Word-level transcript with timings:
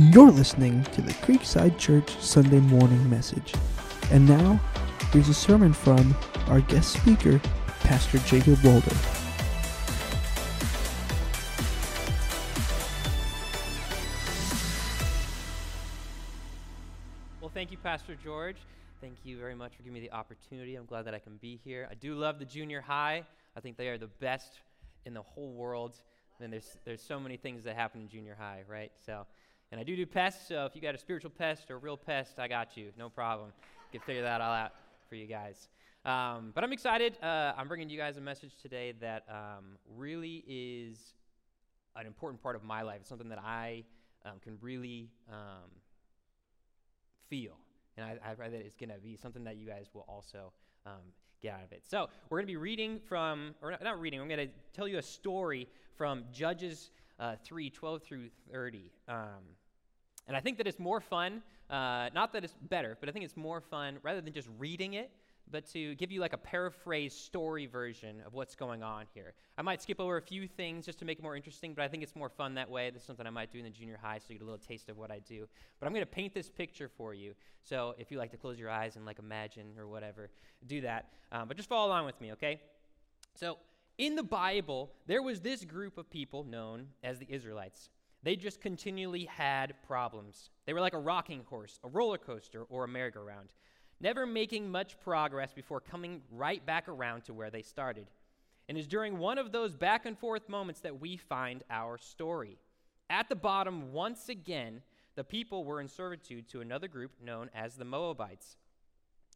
You're 0.00 0.30
listening 0.30 0.82
to 0.84 1.02
the 1.02 1.12
Creekside 1.12 1.76
Church 1.76 2.18
Sunday 2.20 2.58
morning 2.58 3.10
message. 3.10 3.52
And 4.10 4.26
now, 4.26 4.58
here's 5.12 5.28
a 5.28 5.34
sermon 5.34 5.74
from 5.74 6.16
our 6.46 6.62
guest 6.62 6.94
speaker, 6.94 7.38
Pastor 7.80 8.16
Jacob 8.20 8.64
Walder. 8.64 8.96
Well, 17.42 17.50
thank 17.52 17.70
you, 17.70 17.76
Pastor 17.76 18.16
George. 18.24 18.56
Thank 19.02 19.16
you 19.24 19.36
very 19.36 19.54
much 19.54 19.76
for 19.76 19.82
giving 19.82 19.92
me 19.92 20.00
the 20.00 20.12
opportunity. 20.12 20.76
I'm 20.76 20.86
glad 20.86 21.04
that 21.04 21.14
I 21.14 21.18
can 21.18 21.36
be 21.42 21.60
here. 21.62 21.86
I 21.90 21.94
do 21.94 22.14
love 22.14 22.38
the 22.38 22.46
junior 22.46 22.80
high. 22.80 23.24
I 23.54 23.60
think 23.60 23.76
they 23.76 23.88
are 23.88 23.98
the 23.98 24.06
best 24.06 24.60
in 25.04 25.12
the 25.12 25.20
whole 25.20 25.52
world. 25.52 25.94
And 26.40 26.50
there's 26.50 26.78
there's 26.86 27.02
so 27.02 27.20
many 27.20 27.36
things 27.36 27.64
that 27.64 27.76
happen 27.76 28.00
in 28.00 28.08
junior 28.08 28.34
high, 28.34 28.62
right? 28.66 28.92
So, 29.04 29.26
and 29.70 29.80
I 29.80 29.84
do 29.84 29.96
do 29.96 30.06
pests. 30.06 30.48
So 30.48 30.66
if 30.66 30.74
you 30.74 30.82
got 30.82 30.94
a 30.94 30.98
spiritual 30.98 31.30
pest 31.30 31.70
or 31.70 31.76
a 31.76 31.78
real 31.78 31.96
pest, 31.96 32.38
I 32.38 32.48
got 32.48 32.76
you. 32.76 32.90
No 32.98 33.08
problem. 33.08 33.52
Can 33.92 34.00
figure 34.00 34.22
that 34.22 34.40
all 34.40 34.52
out 34.52 34.72
for 35.08 35.16
you 35.16 35.26
guys. 35.26 35.68
Um, 36.04 36.52
but 36.54 36.64
I'm 36.64 36.72
excited. 36.72 37.18
Uh, 37.22 37.52
I'm 37.56 37.68
bringing 37.68 37.90
you 37.90 37.98
guys 37.98 38.16
a 38.16 38.20
message 38.20 38.52
today 38.62 38.94
that 39.00 39.24
um, 39.28 39.76
really 39.96 40.44
is 40.46 41.14
an 41.96 42.06
important 42.06 42.42
part 42.42 42.56
of 42.56 42.64
my 42.64 42.82
life. 42.82 42.98
It's 43.00 43.08
something 43.08 43.28
that 43.28 43.40
I 43.40 43.84
um, 44.24 44.34
can 44.42 44.56
really 44.60 45.10
um, 45.30 45.70
feel. 47.28 47.56
And 47.96 48.06
I, 48.06 48.30
I 48.30 48.34
that 48.34 48.52
it's 48.52 48.76
going 48.76 48.90
to 48.90 48.98
be 48.98 49.16
something 49.16 49.44
that 49.44 49.56
you 49.56 49.66
guys 49.66 49.86
will 49.92 50.06
also 50.08 50.52
um, 50.86 51.02
get 51.42 51.54
out 51.54 51.64
of 51.64 51.72
it. 51.72 51.82
So 51.86 52.08
we're 52.28 52.38
going 52.38 52.46
to 52.46 52.52
be 52.52 52.56
reading 52.56 53.00
from, 53.08 53.54
or 53.62 53.72
not, 53.72 53.82
not 53.82 54.00
reading, 54.00 54.20
I'm 54.20 54.28
going 54.28 54.48
to 54.48 54.52
tell 54.72 54.88
you 54.88 54.98
a 54.98 55.02
story 55.02 55.68
from 55.96 56.24
Judges 56.32 56.90
uh, 57.20 57.36
3 57.44 57.70
12 57.70 58.02
through 58.02 58.28
30. 58.52 58.90
Um, 59.08 59.16
and 60.26 60.36
I 60.36 60.40
think 60.40 60.58
that 60.58 60.66
it's 60.66 60.78
more 60.78 61.00
fun, 61.00 61.42
uh, 61.68 62.08
not 62.14 62.32
that 62.32 62.44
it's 62.44 62.54
better, 62.62 62.96
but 62.98 63.08
I 63.08 63.12
think 63.12 63.24
it's 63.24 63.36
more 63.36 63.60
fun 63.60 63.98
rather 64.02 64.20
than 64.20 64.32
just 64.32 64.48
reading 64.58 64.94
it, 64.94 65.10
but 65.50 65.66
to 65.72 65.94
give 65.96 66.12
you 66.12 66.20
like 66.20 66.32
a 66.32 66.38
paraphrase 66.38 67.12
story 67.12 67.66
version 67.66 68.22
of 68.24 68.34
what's 68.34 68.54
going 68.54 68.82
on 68.82 69.06
here. 69.12 69.34
I 69.58 69.62
might 69.62 69.82
skip 69.82 69.98
over 70.00 70.16
a 70.16 70.22
few 70.22 70.46
things 70.46 70.86
just 70.86 70.98
to 71.00 71.04
make 71.04 71.18
it 71.18 71.22
more 71.22 71.36
interesting, 71.36 71.74
but 71.74 71.82
I 71.82 71.88
think 71.88 72.02
it's 72.02 72.14
more 72.14 72.28
fun 72.28 72.54
that 72.54 72.70
way. 72.70 72.90
This 72.90 73.02
is 73.02 73.06
something 73.06 73.26
I 73.26 73.30
might 73.30 73.50
do 73.50 73.58
in 73.58 73.64
the 73.64 73.70
junior 73.70 73.98
high 74.00 74.18
so 74.18 74.26
you 74.28 74.36
get 74.36 74.42
a 74.42 74.44
little 74.44 74.58
taste 74.58 74.88
of 74.88 74.96
what 74.96 75.10
I 75.10 75.18
do. 75.20 75.48
But 75.78 75.86
I'm 75.86 75.92
going 75.92 76.04
to 76.04 76.10
paint 76.10 76.32
this 76.32 76.48
picture 76.48 76.88
for 76.88 77.12
you. 77.12 77.34
So 77.62 77.94
if 77.98 78.10
you 78.10 78.18
like 78.18 78.30
to 78.30 78.36
close 78.36 78.58
your 78.58 78.70
eyes 78.70 78.96
and 78.96 79.04
like 79.04 79.18
imagine 79.18 79.72
or 79.78 79.88
whatever, 79.88 80.30
do 80.66 80.80
that. 80.82 81.06
Um, 81.32 81.48
but 81.48 81.56
just 81.56 81.68
follow 81.68 81.88
along 81.88 82.06
with 82.06 82.20
me, 82.20 82.32
okay? 82.32 82.60
So 83.34 83.58
in 84.00 84.16
the 84.16 84.22
Bible, 84.22 84.90
there 85.06 85.22
was 85.22 85.40
this 85.40 85.64
group 85.64 85.98
of 85.98 86.10
people 86.10 86.44
known 86.44 86.88
as 87.04 87.18
the 87.18 87.26
Israelites. 87.28 87.90
They 88.22 88.36
just 88.36 88.60
continually 88.60 89.26
had 89.26 89.74
problems. 89.86 90.50
They 90.66 90.72
were 90.72 90.80
like 90.80 90.94
a 90.94 90.98
rocking 90.98 91.44
horse, 91.48 91.78
a 91.84 91.88
roller 91.88 92.18
coaster, 92.18 92.64
or 92.64 92.84
a 92.84 92.88
merry-go-round 92.88 93.52
never 94.00 94.26
making 94.26 94.70
much 94.70 94.98
progress 95.00 95.52
before 95.52 95.80
coming 95.80 96.22
right 96.30 96.64
back 96.64 96.88
around 96.88 97.24
to 97.24 97.34
where 97.34 97.50
they 97.50 97.62
started. 97.62 98.06
And 98.68 98.78
it's 98.78 98.86
during 98.86 99.18
one 99.18 99.38
of 99.38 99.52
those 99.52 99.76
back 99.76 100.06
and 100.06 100.18
forth 100.18 100.48
moments 100.48 100.80
that 100.80 101.00
we 101.00 101.16
find 101.16 101.62
our 101.70 101.98
story. 101.98 102.58
At 103.10 103.28
the 103.28 103.36
bottom, 103.36 103.92
once 103.92 104.28
again, 104.28 104.82
the 105.16 105.24
people 105.24 105.64
were 105.64 105.80
in 105.80 105.88
servitude 105.88 106.48
to 106.48 106.60
another 106.60 106.88
group 106.88 107.12
known 107.22 107.50
as 107.54 107.74
the 107.74 107.84
Moabites. 107.84 108.56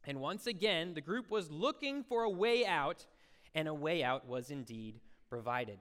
And 0.06 0.20
once 0.20 0.46
again, 0.46 0.94
the 0.94 1.00
group 1.00 1.30
was 1.30 1.50
looking 1.50 2.04
for 2.04 2.22
a 2.22 2.30
way 2.30 2.64
out, 2.64 3.06
and 3.54 3.68
a 3.68 3.74
way 3.74 4.02
out 4.02 4.26
was 4.26 4.50
indeed 4.50 5.00
provided. 5.28 5.78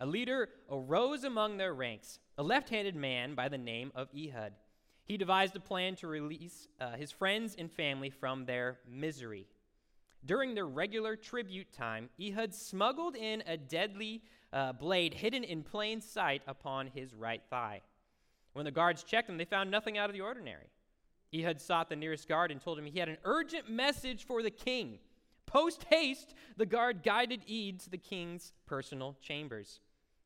A 0.00 0.06
leader 0.06 0.48
arose 0.70 1.24
among 1.24 1.56
their 1.56 1.74
ranks, 1.74 2.20
a 2.36 2.42
left 2.42 2.68
handed 2.68 2.94
man 2.94 3.34
by 3.34 3.48
the 3.48 3.58
name 3.58 3.90
of 3.94 4.08
Ehud. 4.16 4.52
He 5.04 5.16
devised 5.16 5.56
a 5.56 5.60
plan 5.60 5.96
to 5.96 6.06
release 6.06 6.68
uh, 6.80 6.92
his 6.92 7.10
friends 7.10 7.56
and 7.58 7.72
family 7.72 8.10
from 8.10 8.44
their 8.44 8.78
misery. 8.88 9.46
During 10.24 10.54
their 10.54 10.66
regular 10.66 11.16
tribute 11.16 11.72
time, 11.72 12.10
Ehud 12.20 12.54
smuggled 12.54 13.16
in 13.16 13.42
a 13.46 13.56
deadly 13.56 14.22
uh, 14.52 14.72
blade 14.72 15.14
hidden 15.14 15.44
in 15.44 15.62
plain 15.62 16.00
sight 16.00 16.42
upon 16.46 16.88
his 16.88 17.14
right 17.14 17.42
thigh. 17.48 17.82
When 18.52 18.64
the 18.64 18.70
guards 18.70 19.02
checked 19.02 19.28
him, 19.28 19.38
they 19.38 19.44
found 19.44 19.70
nothing 19.70 19.96
out 19.96 20.10
of 20.10 20.14
the 20.14 20.20
ordinary. 20.20 20.66
Ehud 21.34 21.60
sought 21.60 21.88
the 21.88 21.96
nearest 21.96 22.28
guard 22.28 22.50
and 22.50 22.60
told 22.60 22.78
him 22.78 22.86
he 22.86 22.98
had 22.98 23.08
an 23.08 23.18
urgent 23.24 23.70
message 23.70 24.26
for 24.26 24.42
the 24.42 24.50
king. 24.50 24.98
Post 25.48 25.84
haste, 25.90 26.34
the 26.56 26.66
guard 26.66 27.02
guided 27.02 27.40
Ehud 27.50 27.80
to 27.80 27.90
the 27.90 27.98
king's 27.98 28.52
personal 28.66 29.16
chambers. 29.20 29.80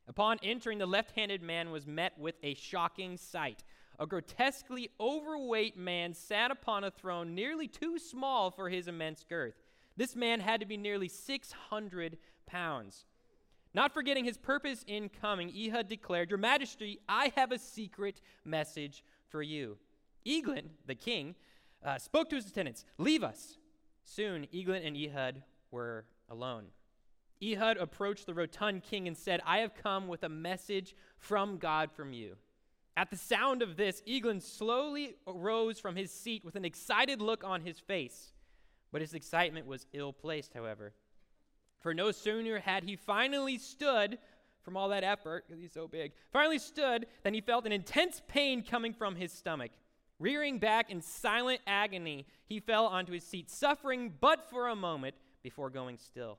Upon 0.07 0.39
entering, 0.43 0.79
the 0.79 0.87
left 0.87 1.13
handed 1.13 1.43
man 1.43 1.71
was 1.71 1.87
met 1.87 2.19
with 2.19 2.35
a 2.43 2.55
shocking 2.55 3.17
sight 3.17 3.65
a 3.99 4.07
grotesquely 4.07 4.91
overweight 4.99 5.77
man 5.77 6.13
sat 6.13 6.51
upon 6.51 6.83
a 6.83 6.91
throne 6.91 7.35
nearly 7.37 7.69
too 7.69 7.99
small 7.99 8.51
for 8.51 8.69
his 8.69 8.89
immense 8.89 9.25
girth. 9.29 9.55
This 9.97 10.17
man 10.17 10.41
had 10.41 10.61
to 10.61 10.67
be 10.67 10.77
nearly 10.77 11.09
600 11.09 12.19
pounds. 12.47 13.05
Not 13.75 13.95
forgetting 13.95 14.25
his 14.25 14.37
purpose 14.37 14.85
in 14.87 15.09
coming, 15.09 15.51
Ehud 15.51 15.89
declared, 15.89 16.31
Your 16.31 16.39
Majesty, 16.39 16.99
I 17.09 17.33
have 17.37 17.53
a 17.53 17.59
secret 17.59 18.21
message 18.45 19.05
for 19.29 19.43
you. 19.43 19.79
Eglon, 20.27 20.71
the 20.87 20.95
king, 20.95 21.35
uh, 21.85 21.99
spoke 21.99 22.29
to 22.31 22.37
his 22.37 22.47
attendants, 22.47 22.85
Leave 22.99 23.23
us. 23.23 23.57
Soon, 24.05 24.47
Eglon 24.53 24.83
and 24.83 24.97
Ehud 24.97 25.43
were 25.71 26.05
alone. 26.29 26.67
Ehud 27.43 27.77
approached 27.77 28.27
the 28.27 28.35
rotund 28.35 28.83
king 28.83 29.09
and 29.09 29.17
said, 29.17 29.41
I 29.45 29.59
have 29.59 29.75
come 29.75 30.09
with 30.09 30.23
a 30.23 30.29
message 30.29 30.95
from 31.19 31.59
God 31.59 31.91
from 31.93 32.13
you. 32.13 32.37
At 32.97 33.11
the 33.11 33.17
sound 33.17 33.63
of 33.63 33.77
this, 33.77 34.03
Eglon 34.07 34.41
slowly 34.41 35.17
rose 35.27 35.81
from 35.81 35.97
his 35.97 36.13
seat 36.13 36.45
with 36.45 36.57
an 36.57 36.65
excited 36.65 37.21
look 37.21 37.43
on 37.43 37.63
his 37.63 37.79
face. 37.79 38.33
But 38.93 39.01
his 39.01 39.15
excitement 39.15 39.67
was 39.67 39.87
ill 39.93 40.13
placed, 40.13 40.53
however. 40.53 40.93
For 41.81 41.95
no 41.95 42.13
sooner 42.13 42.61
had 42.61 42.85
he 42.85 42.97
finally 42.97 43.59
stood 43.59 44.19
from 44.63 44.77
all 44.77 44.91
that 44.91 45.03
effort, 45.03 45.45
because 45.47 45.61
he's 45.61 45.73
so 45.73 45.89
big, 45.89 46.13
finally 46.33 46.59
stood, 46.59 47.07
than 47.25 47.35
he 47.35 47.41
felt 47.41 47.67
an 47.67 47.73
intense 47.73 48.23
pain 48.29 48.63
coming 48.63 48.93
from 48.93 49.17
his 49.17 49.33
stomach. 49.33 49.73
Rearing 50.23 50.61
back 50.61 50.89
in 50.89 51.03
silent 51.03 51.61
agony, 51.67 52.29
he 52.47 52.61
fell 52.61 52.87
onto 52.87 53.13
his 53.13 53.25
seat, 53.25 53.51
suffering 53.51 54.15
but 54.21 54.49
for 54.49 54.69
a 54.69 54.77
moment 54.77 55.17
before 55.43 55.69
going 55.69 55.99
still. 55.99 56.39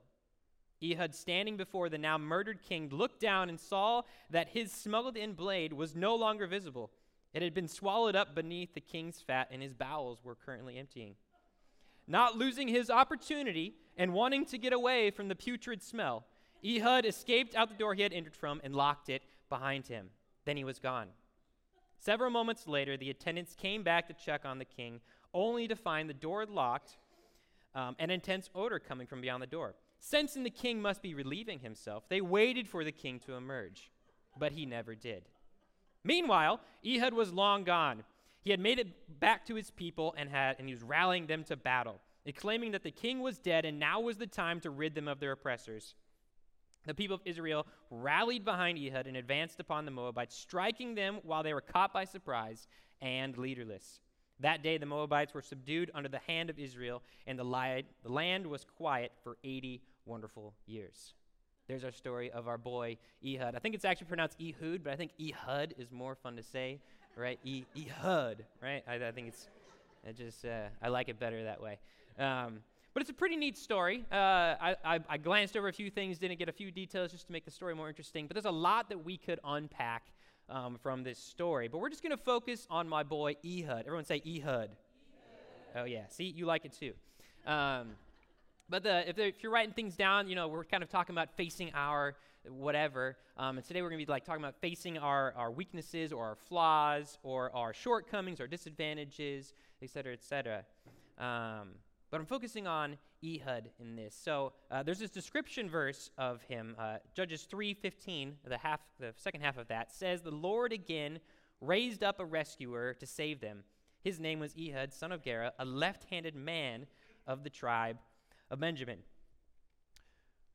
Ehud, 0.82 1.14
standing 1.14 1.58
before 1.58 1.90
the 1.90 1.98
now 1.98 2.16
murdered 2.16 2.62
king, 2.66 2.88
looked 2.88 3.20
down 3.20 3.50
and 3.50 3.60
saw 3.60 4.00
that 4.30 4.48
his 4.48 4.72
smuggled 4.72 5.18
in 5.18 5.34
blade 5.34 5.74
was 5.74 5.94
no 5.94 6.16
longer 6.16 6.46
visible. 6.46 6.92
It 7.34 7.42
had 7.42 7.52
been 7.52 7.68
swallowed 7.68 8.16
up 8.16 8.34
beneath 8.34 8.72
the 8.72 8.80
king's 8.80 9.20
fat, 9.20 9.48
and 9.50 9.60
his 9.60 9.74
bowels 9.74 10.24
were 10.24 10.34
currently 10.34 10.78
emptying. 10.78 11.16
Not 12.06 12.38
losing 12.38 12.68
his 12.68 12.88
opportunity 12.88 13.74
and 13.98 14.14
wanting 14.14 14.46
to 14.46 14.56
get 14.56 14.72
away 14.72 15.10
from 15.10 15.28
the 15.28 15.36
putrid 15.36 15.82
smell, 15.82 16.24
Ehud 16.64 17.04
escaped 17.04 17.54
out 17.54 17.68
the 17.68 17.74
door 17.74 17.92
he 17.92 18.00
had 18.00 18.14
entered 18.14 18.34
from 18.34 18.62
and 18.64 18.74
locked 18.74 19.10
it 19.10 19.20
behind 19.50 19.88
him. 19.88 20.08
Then 20.46 20.56
he 20.56 20.64
was 20.64 20.78
gone. 20.78 21.08
Several 21.98 22.30
moments 22.30 22.66
later, 22.66 22.96
the 22.96 23.10
attendants 23.10 23.54
came 23.54 23.82
back 23.82 24.06
to 24.08 24.14
check 24.14 24.44
on 24.44 24.58
the 24.58 24.64
king, 24.64 25.00
only 25.32 25.66
to 25.68 25.76
find 25.76 26.08
the 26.08 26.14
door 26.14 26.46
locked 26.46 26.96
um, 27.74 27.96
and 27.98 28.10
intense 28.10 28.50
odor 28.54 28.78
coming 28.78 29.06
from 29.06 29.20
beyond 29.20 29.42
the 29.42 29.46
door. 29.46 29.74
Sensing 29.98 30.42
the 30.42 30.50
king 30.50 30.82
must 30.82 31.02
be 31.02 31.14
relieving 31.14 31.60
himself, 31.60 32.08
they 32.08 32.20
waited 32.20 32.68
for 32.68 32.84
the 32.84 32.92
king 32.92 33.18
to 33.20 33.34
emerge, 33.34 33.90
but 34.38 34.52
he 34.52 34.66
never 34.66 34.94
did. 34.94 35.24
Meanwhile, 36.04 36.60
Ehud 36.86 37.14
was 37.14 37.32
long 37.32 37.64
gone. 37.64 38.04
He 38.42 38.50
had 38.50 38.60
made 38.60 38.78
it 38.78 39.18
back 39.20 39.46
to 39.46 39.54
his 39.54 39.70
people 39.70 40.14
and, 40.18 40.28
had, 40.28 40.56
and 40.58 40.68
he 40.68 40.74
was 40.74 40.82
rallying 40.82 41.26
them 41.26 41.42
to 41.44 41.56
battle, 41.56 42.00
exclaiming 42.26 42.72
that 42.72 42.82
the 42.82 42.90
king 42.90 43.20
was 43.20 43.38
dead 43.38 43.64
and 43.64 43.78
now 43.78 44.00
was 44.00 44.18
the 44.18 44.26
time 44.26 44.60
to 44.60 44.70
rid 44.70 44.94
them 44.94 45.08
of 45.08 45.18
their 45.18 45.32
oppressors. 45.32 45.94
The 46.86 46.94
people 46.94 47.16
of 47.16 47.22
Israel 47.24 47.66
rallied 47.90 48.44
behind 48.44 48.78
Ehud 48.78 49.06
and 49.06 49.16
advanced 49.16 49.60
upon 49.60 49.84
the 49.84 49.90
Moabites, 49.90 50.36
striking 50.36 50.94
them 50.94 51.20
while 51.22 51.42
they 51.42 51.54
were 51.54 51.60
caught 51.60 51.92
by 51.92 52.04
surprise 52.04 52.66
and 53.00 53.36
leaderless. 53.36 54.00
That 54.40 54.62
day, 54.62 54.78
the 54.78 54.86
Moabites 54.86 55.32
were 55.32 55.42
subdued 55.42 55.90
under 55.94 56.08
the 56.08 56.18
hand 56.26 56.50
of 56.50 56.58
Israel, 56.58 57.02
and 57.26 57.38
the, 57.38 57.44
li- 57.44 57.84
the 58.02 58.12
land 58.12 58.46
was 58.46 58.64
quiet 58.64 59.12
for 59.22 59.36
80 59.44 59.80
wonderful 60.06 60.54
years. 60.66 61.14
There's 61.68 61.84
our 61.84 61.92
story 61.92 62.30
of 62.30 62.46
our 62.46 62.58
boy 62.58 62.98
Ehud. 63.24 63.54
I 63.54 63.58
think 63.58 63.74
it's 63.74 63.84
actually 63.84 64.08
pronounced 64.08 64.38
Ehud, 64.40 64.84
but 64.84 64.92
I 64.92 64.96
think 64.96 65.12
Ehud 65.20 65.74
is 65.78 65.90
more 65.90 66.14
fun 66.14 66.36
to 66.36 66.42
say, 66.42 66.80
right? 67.16 67.38
E- 67.44 67.64
Ehud, 67.76 68.44
right? 68.60 68.82
I, 68.86 68.96
I 68.96 69.12
think 69.12 69.28
it's, 69.28 69.48
it 70.06 70.16
just, 70.16 70.44
uh, 70.44 70.66
I 70.82 70.88
like 70.88 71.08
it 71.08 71.18
better 71.18 71.44
that 71.44 71.62
way. 71.62 71.78
Um, 72.18 72.60
but 72.94 73.00
it's 73.00 73.10
a 73.10 73.14
pretty 73.14 73.36
neat 73.36 73.58
story. 73.58 74.04
Uh, 74.10 74.14
I, 74.14 74.76
I, 74.84 75.00
I, 75.08 75.16
glanced 75.18 75.56
over 75.56 75.68
a 75.68 75.72
few 75.72 75.90
things, 75.90 76.18
didn't 76.18 76.38
get 76.38 76.48
a 76.48 76.52
few 76.52 76.70
details 76.70 77.10
just 77.10 77.26
to 77.26 77.32
make 77.32 77.44
the 77.44 77.50
story 77.50 77.74
more 77.74 77.88
interesting, 77.88 78.28
but 78.28 78.34
there's 78.34 78.44
a 78.44 78.50
lot 78.50 78.88
that 78.88 79.04
we 79.04 79.16
could 79.16 79.40
unpack 79.44 80.12
um, 80.48 80.78
from 80.80 81.02
this 81.02 81.18
story. 81.18 81.68
But 81.68 81.78
we're 81.78 81.90
just 81.90 82.02
going 82.02 82.16
to 82.16 82.22
focus 82.22 82.66
on 82.70 82.88
my 82.88 83.02
boy 83.02 83.34
Ehud. 83.44 83.80
Everyone 83.80 84.04
say 84.04 84.22
Ehud. 84.24 84.70
Oh, 85.76 85.84
yeah. 85.84 86.04
See, 86.08 86.24
you 86.24 86.46
like 86.46 86.64
it 86.64 86.72
too. 86.72 86.92
Um, 87.50 87.96
but 88.68 88.84
the, 88.84 89.08
if, 89.08 89.18
if, 89.18 89.42
you're 89.42 89.52
writing 89.52 89.74
things 89.74 89.96
down, 89.96 90.28
you 90.28 90.36
know, 90.36 90.46
we're 90.46 90.64
kind 90.64 90.82
of 90.82 90.88
talking 90.88 91.14
about 91.14 91.36
facing 91.36 91.72
our 91.74 92.14
whatever. 92.48 93.16
Um, 93.36 93.58
and 93.58 93.66
today 93.66 93.82
we're 93.82 93.88
going 93.88 94.00
to 94.00 94.06
be 94.06 94.10
like 94.10 94.24
talking 94.24 94.42
about 94.42 94.54
facing 94.60 94.98
our, 94.98 95.34
our 95.36 95.50
weaknesses 95.50 96.12
or 96.12 96.24
our 96.24 96.36
flaws 96.36 97.18
or 97.22 97.54
our 97.54 97.74
shortcomings 97.74 98.40
or 98.40 98.46
disadvantages, 98.46 99.52
et 99.82 99.90
cetera, 99.90 100.12
et 100.12 100.22
cetera. 100.22 100.64
Um, 101.18 101.70
but 102.14 102.20
I'm 102.20 102.26
focusing 102.28 102.68
on 102.68 102.96
Ehud 103.24 103.70
in 103.80 103.96
this. 103.96 104.14
So 104.14 104.52
uh, 104.70 104.84
there's 104.84 105.00
this 105.00 105.10
description 105.10 105.68
verse 105.68 106.10
of 106.16 106.42
him, 106.42 106.76
uh, 106.78 106.98
Judges 107.12 107.44
3:15. 107.52 108.34
The 108.44 108.56
half, 108.56 108.78
the 109.00 109.12
second 109.16 109.40
half 109.40 109.58
of 109.58 109.66
that 109.66 109.90
says, 109.90 110.22
"The 110.22 110.30
Lord 110.30 110.72
again 110.72 111.18
raised 111.60 112.04
up 112.04 112.20
a 112.20 112.24
rescuer 112.24 112.94
to 113.00 113.04
save 113.04 113.40
them. 113.40 113.64
His 114.04 114.20
name 114.20 114.38
was 114.38 114.54
Ehud, 114.56 114.92
son 114.92 115.10
of 115.10 115.24
Gera, 115.24 115.54
a 115.58 115.64
left-handed 115.64 116.36
man 116.36 116.86
of 117.26 117.42
the 117.42 117.50
tribe 117.50 117.98
of 118.48 118.60
Benjamin." 118.60 119.02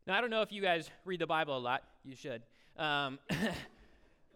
Now 0.08 0.18
I 0.18 0.22
don't 0.22 0.30
know 0.30 0.44
if 0.44 0.54
you 0.54 0.62
guys 0.62 0.90
read 1.04 1.20
the 1.20 1.28
Bible 1.28 1.58
a 1.58 1.60
lot. 1.60 1.84
You 2.06 2.16
should. 2.16 2.42
Um, 2.78 3.20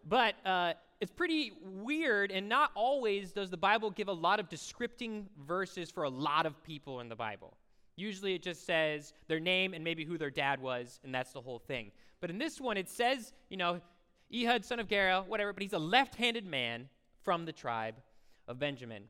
but 0.08 0.36
uh, 0.46 0.74
it's 1.00 1.12
pretty 1.12 1.54
weird, 1.62 2.32
and 2.32 2.48
not 2.48 2.72
always 2.76 3.32
does 3.32 3.50
the 3.50 3.58
Bible 3.58 3.92
give 3.92 4.08
a 4.08 4.14
lot 4.14 4.40
of 4.40 4.50
descripting 4.50 5.26
verses 5.46 5.92
for 5.92 6.04
a 6.04 6.10
lot 6.10 6.46
of 6.46 6.62
people 6.64 7.00
in 7.00 7.10
the 7.10 7.16
Bible. 7.16 7.58
Usually 7.96 8.34
it 8.34 8.42
just 8.42 8.66
says 8.66 9.14
their 9.28 9.40
name 9.40 9.74
and 9.74 9.84
maybe 9.84 10.04
who 10.04 10.18
their 10.18 10.32
dad 10.32 10.62
was, 10.62 11.00
and 11.04 11.14
that's 11.14 11.32
the 11.32 11.42
whole 11.42 11.60
thing. 11.60 11.92
But 12.22 12.30
in 12.30 12.38
this 12.38 12.60
one, 12.60 12.78
it 12.78 12.90
says, 12.90 13.34
you 13.50 13.58
know, 13.58 13.82
Ehud, 14.34 14.66
son 14.66 14.80
of 14.80 14.88
Gera, 14.88 15.24
whatever, 15.28 15.54
but 15.54 15.62
he's 15.62 15.74
a 15.74 15.80
left 15.80 16.16
handed 16.16 16.46
man 16.46 16.90
from 17.22 17.46
the 17.46 17.52
tribe 17.52 17.96
of 18.48 18.60
Benjamin. 18.60 19.04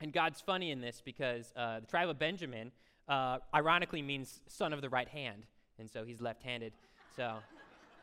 And 0.00 0.12
God's 0.12 0.40
funny 0.40 0.70
in 0.70 0.80
this 0.80 1.00
because 1.02 1.52
uh, 1.56 1.80
the 1.80 1.86
tribe 1.86 2.08
of 2.08 2.18
Benjamin 2.18 2.72
uh, 3.08 3.38
ironically 3.54 4.02
means 4.02 4.40
son 4.48 4.72
of 4.72 4.82
the 4.82 4.88
right 4.88 5.08
hand. 5.08 5.46
And 5.78 5.90
so 5.90 6.04
he's 6.04 6.20
left 6.20 6.42
handed. 6.42 6.72
So 7.16 7.34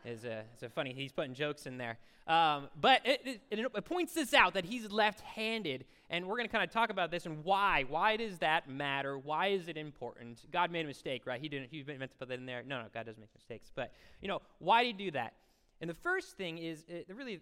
it's 0.04 0.24
a, 0.24 0.44
it's 0.54 0.64
a 0.64 0.70
funny, 0.70 0.94
he's 0.94 1.12
putting 1.12 1.34
jokes 1.34 1.66
in 1.66 1.78
there. 1.78 1.98
Um, 2.28 2.70
but 2.80 3.02
it, 3.04 3.42
it, 3.50 3.60
it, 3.60 3.86
points 3.86 4.14
this 4.14 4.34
out 4.34 4.54
that 4.54 4.66
he's 4.66 4.92
left 4.92 5.22
handed. 5.22 5.86
And 6.10 6.28
we're 6.28 6.38
going 6.38 6.48
to 6.48 6.52
kind 6.52 6.64
of 6.64 6.72
talk 6.72 6.90
about 6.90 7.12
this 7.12 7.26
and 7.26 7.44
why. 7.44 7.86
Why 7.88 8.18
does 8.18 8.38
that 8.40 8.70
matter? 8.70 9.18
Why 9.18 9.48
is 9.48 9.68
it 9.68 9.78
important? 9.78 10.42
God 10.52 10.72
made 10.72 10.86
a 10.86 10.88
mistake, 10.88 11.24
right? 11.26 11.42
He 11.42 11.50
didn't, 11.50 11.70
he 11.72 11.84
meant 11.84 12.12
to 12.12 12.18
put 12.18 12.30
that 12.30 12.40
in 12.40 12.46
there. 12.46 12.64
No, 12.66 12.82
no, 12.82 12.88
God 12.94 13.06
doesn't 13.06 13.20
make 13.20 13.34
mistakes. 13.34 13.72
But, 13.74 13.92
you 14.22 14.28
know, 14.28 14.42
why 14.60 14.84
did 14.84 14.98
he 14.98 15.06
do 15.06 15.12
that? 15.12 15.34
And 15.82 15.90
the 15.90 15.96
first 15.96 16.38
thing 16.38 16.58
is 16.60 16.86
it 16.88 17.08
really 17.14 17.42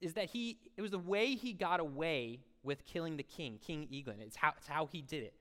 is 0.00 0.14
that 0.14 0.30
he, 0.30 0.58
it 0.76 0.82
was 0.82 0.92
the 0.92 0.98
way 0.98 1.34
he 1.34 1.52
got 1.52 1.80
away 1.80 2.40
with 2.62 2.84
killing 2.84 3.16
the 3.16 3.22
king, 3.22 3.58
King 3.64 3.88
Eglon. 3.92 4.20
It's 4.20 4.36
how, 4.36 4.52
it's 4.56 4.68
how 4.68 4.86
he 4.86 5.02
did 5.02 5.24
it. 5.24 5.34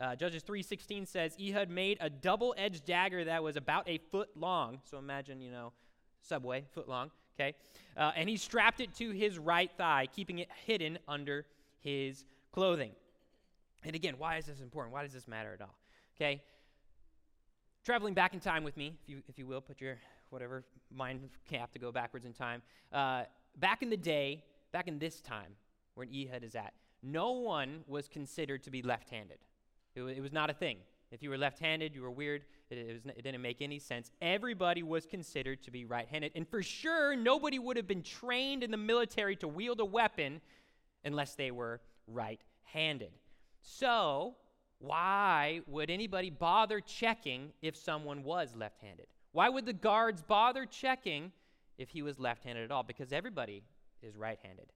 Uh, 0.00 0.14
Judges 0.14 0.44
3.16 0.44 1.08
says, 1.08 1.36
Ehud 1.40 1.68
made 1.68 1.98
a 2.00 2.08
double-edged 2.08 2.84
dagger 2.84 3.24
that 3.24 3.42
was 3.42 3.56
about 3.56 3.88
a 3.88 3.98
foot 3.98 4.28
long. 4.36 4.78
So 4.84 4.96
imagine, 4.96 5.40
you 5.40 5.50
know, 5.50 5.72
subway, 6.20 6.64
foot 6.72 6.88
long, 6.88 7.10
okay? 7.38 7.54
Uh, 7.96 8.12
and 8.16 8.28
he 8.28 8.36
strapped 8.36 8.80
it 8.80 8.94
to 8.94 9.10
his 9.10 9.38
right 9.38 9.70
thigh, 9.76 10.06
keeping 10.14 10.38
it 10.38 10.48
hidden 10.66 10.98
under 11.06 11.46
his 11.80 12.24
clothing. 12.52 12.92
And 13.84 13.94
again, 13.94 14.14
why 14.18 14.36
is 14.36 14.46
this 14.46 14.60
important? 14.60 14.92
Why 14.92 15.02
does 15.02 15.12
this 15.12 15.28
matter 15.28 15.52
at 15.52 15.60
all? 15.60 15.76
Okay? 16.16 16.42
Traveling 17.84 18.14
back 18.14 18.34
in 18.34 18.40
time 18.40 18.64
with 18.64 18.76
me, 18.76 18.94
if 19.02 19.08
you, 19.08 19.22
if 19.28 19.38
you 19.38 19.46
will, 19.46 19.60
put 19.60 19.80
your 19.80 19.98
whatever 20.30 20.64
mind 20.90 21.28
cap 21.48 21.72
to 21.72 21.78
go 21.78 21.90
backwards 21.92 22.26
in 22.26 22.32
time. 22.32 22.62
Uh, 22.92 23.22
back 23.56 23.82
in 23.82 23.88
the 23.88 23.96
day, 23.96 24.44
back 24.72 24.88
in 24.88 24.98
this 24.98 25.20
time, 25.20 25.52
where 25.94 26.06
Ehud 26.06 26.44
is 26.44 26.54
at, 26.54 26.74
no 27.02 27.32
one 27.32 27.84
was 27.86 28.08
considered 28.08 28.62
to 28.64 28.70
be 28.70 28.82
left 28.82 29.10
handed. 29.10 29.38
It, 29.94 30.00
w- 30.00 30.16
it 30.16 30.20
was 30.20 30.32
not 30.32 30.50
a 30.50 30.52
thing. 30.52 30.78
If 31.10 31.22
you 31.22 31.30
were 31.30 31.38
left 31.38 31.58
handed, 31.58 31.94
you 31.94 32.02
were 32.02 32.10
weird. 32.10 32.44
It, 32.70 32.92
was, 33.04 33.14
it, 33.16 33.22
didn't 33.22 33.40
make 33.40 33.62
any 33.62 33.78
sense. 33.78 34.10
Everybody 34.20 34.82
was 34.82 35.06
considered 35.06 35.62
to 35.62 35.70
be 35.70 35.84
right 35.84 36.06
handed. 36.06 36.32
And 36.34 36.46
for 36.46 36.62
sure, 36.62 37.16
nobody 37.16 37.58
would 37.58 37.76
have 37.76 37.86
been 37.86 38.02
trained 38.02 38.62
in 38.62 38.70
the 38.70 38.76
military 38.76 39.36
to 39.36 39.48
wield 39.48 39.80
a 39.80 39.84
weapon 39.84 40.40
unless 41.04 41.34
they 41.34 41.50
were 41.50 41.80
right 42.06 42.40
handed. 42.64 43.12
So, 43.62 44.36
why 44.80 45.62
would 45.66 45.90
anybody 45.90 46.30
bother 46.30 46.80
checking 46.80 47.52
if 47.62 47.76
someone 47.76 48.22
was 48.22 48.54
left 48.54 48.80
handed? 48.80 49.06
Why 49.32 49.48
would 49.48 49.66
the 49.66 49.72
guards 49.72 50.22
bother 50.22 50.66
checking 50.66 51.32
if 51.78 51.88
he 51.88 52.02
was 52.02 52.18
left 52.18 52.44
handed 52.44 52.64
at 52.64 52.70
all? 52.70 52.82
Because 52.82 53.12
everybody 53.12 53.62
is 54.02 54.16
right 54.16 54.38
handed 54.42 54.66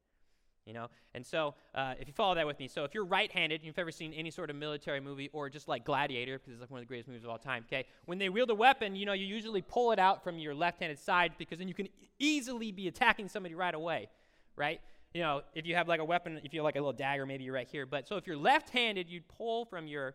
you 0.67 0.73
know? 0.73 0.89
And 1.15 1.25
so 1.25 1.55
uh, 1.75 1.95
if 1.99 2.07
you 2.07 2.15
follow 2.15 2.35
that 2.35 2.47
with 2.47 2.59
me 2.59 2.69
so 2.69 2.85
if 2.85 2.95
you're 2.95 3.05
right-handed 3.05 3.61
and 3.61 3.67
you've 3.67 3.79
ever 3.79 3.91
seen 3.91 4.13
any 4.13 4.31
sort 4.31 4.51
of 4.51 4.57
military 4.57 5.01
movie 5.01 5.31
or 5.33 5.49
just 5.49 5.69
like 5.69 5.85
gladiator 5.85 6.39
because 6.39 6.53
it's 6.53 6.61
like 6.61 6.71
one 6.71 6.79
of 6.79 6.83
the 6.83 6.89
greatest 6.89 7.09
movies 7.09 7.25
of 7.25 7.31
all 7.31 7.39
time 7.39 7.65
okay? 7.69 7.87
When 8.07 8.19
they 8.19 8.29
wield 8.29 8.51
a 8.51 8.55
weapon 8.55 8.95
you 8.95 9.07
know 9.07 9.13
you 9.13 9.27
usually 9.27 9.63
pull 9.63 9.93
it 9.93 9.99
out 9.99 10.23
from 10.23 10.39
your 10.39 10.55
left-handed 10.55 10.99
side 10.99 11.33
because 11.39 11.59
then 11.59 11.69
you 11.69 11.75
can 11.75 11.89
easily 12.19 12.73
be 12.73 12.89
attacking 12.89 13.29
somebody 13.29 13.55
right 13.55 13.75
away 13.75 14.09
right? 14.57 14.81
You 15.15 15.23
know 15.23 15.43
if 15.55 15.67
you 15.67 15.75
have 15.75 15.89
like 15.89 16.01
a 16.01 16.05
weapon 16.05 16.41
if 16.45 16.53
you 16.53 16.61
have 16.61 16.65
like 16.65 16.77
a 16.77 16.81
little 16.81 16.93
dagger 16.93 17.27
maybe 17.27 17.45
you're 17.45 17.55
right 17.55 17.69
here 17.71 17.87
but 17.87 18.09
so 18.09 18.17
if 18.17 18.27
you're 18.27 18.37
left-handed 18.37 19.09
you'd 19.09 19.29
pull 19.29 19.65
from 19.65 19.87
your 19.87 20.15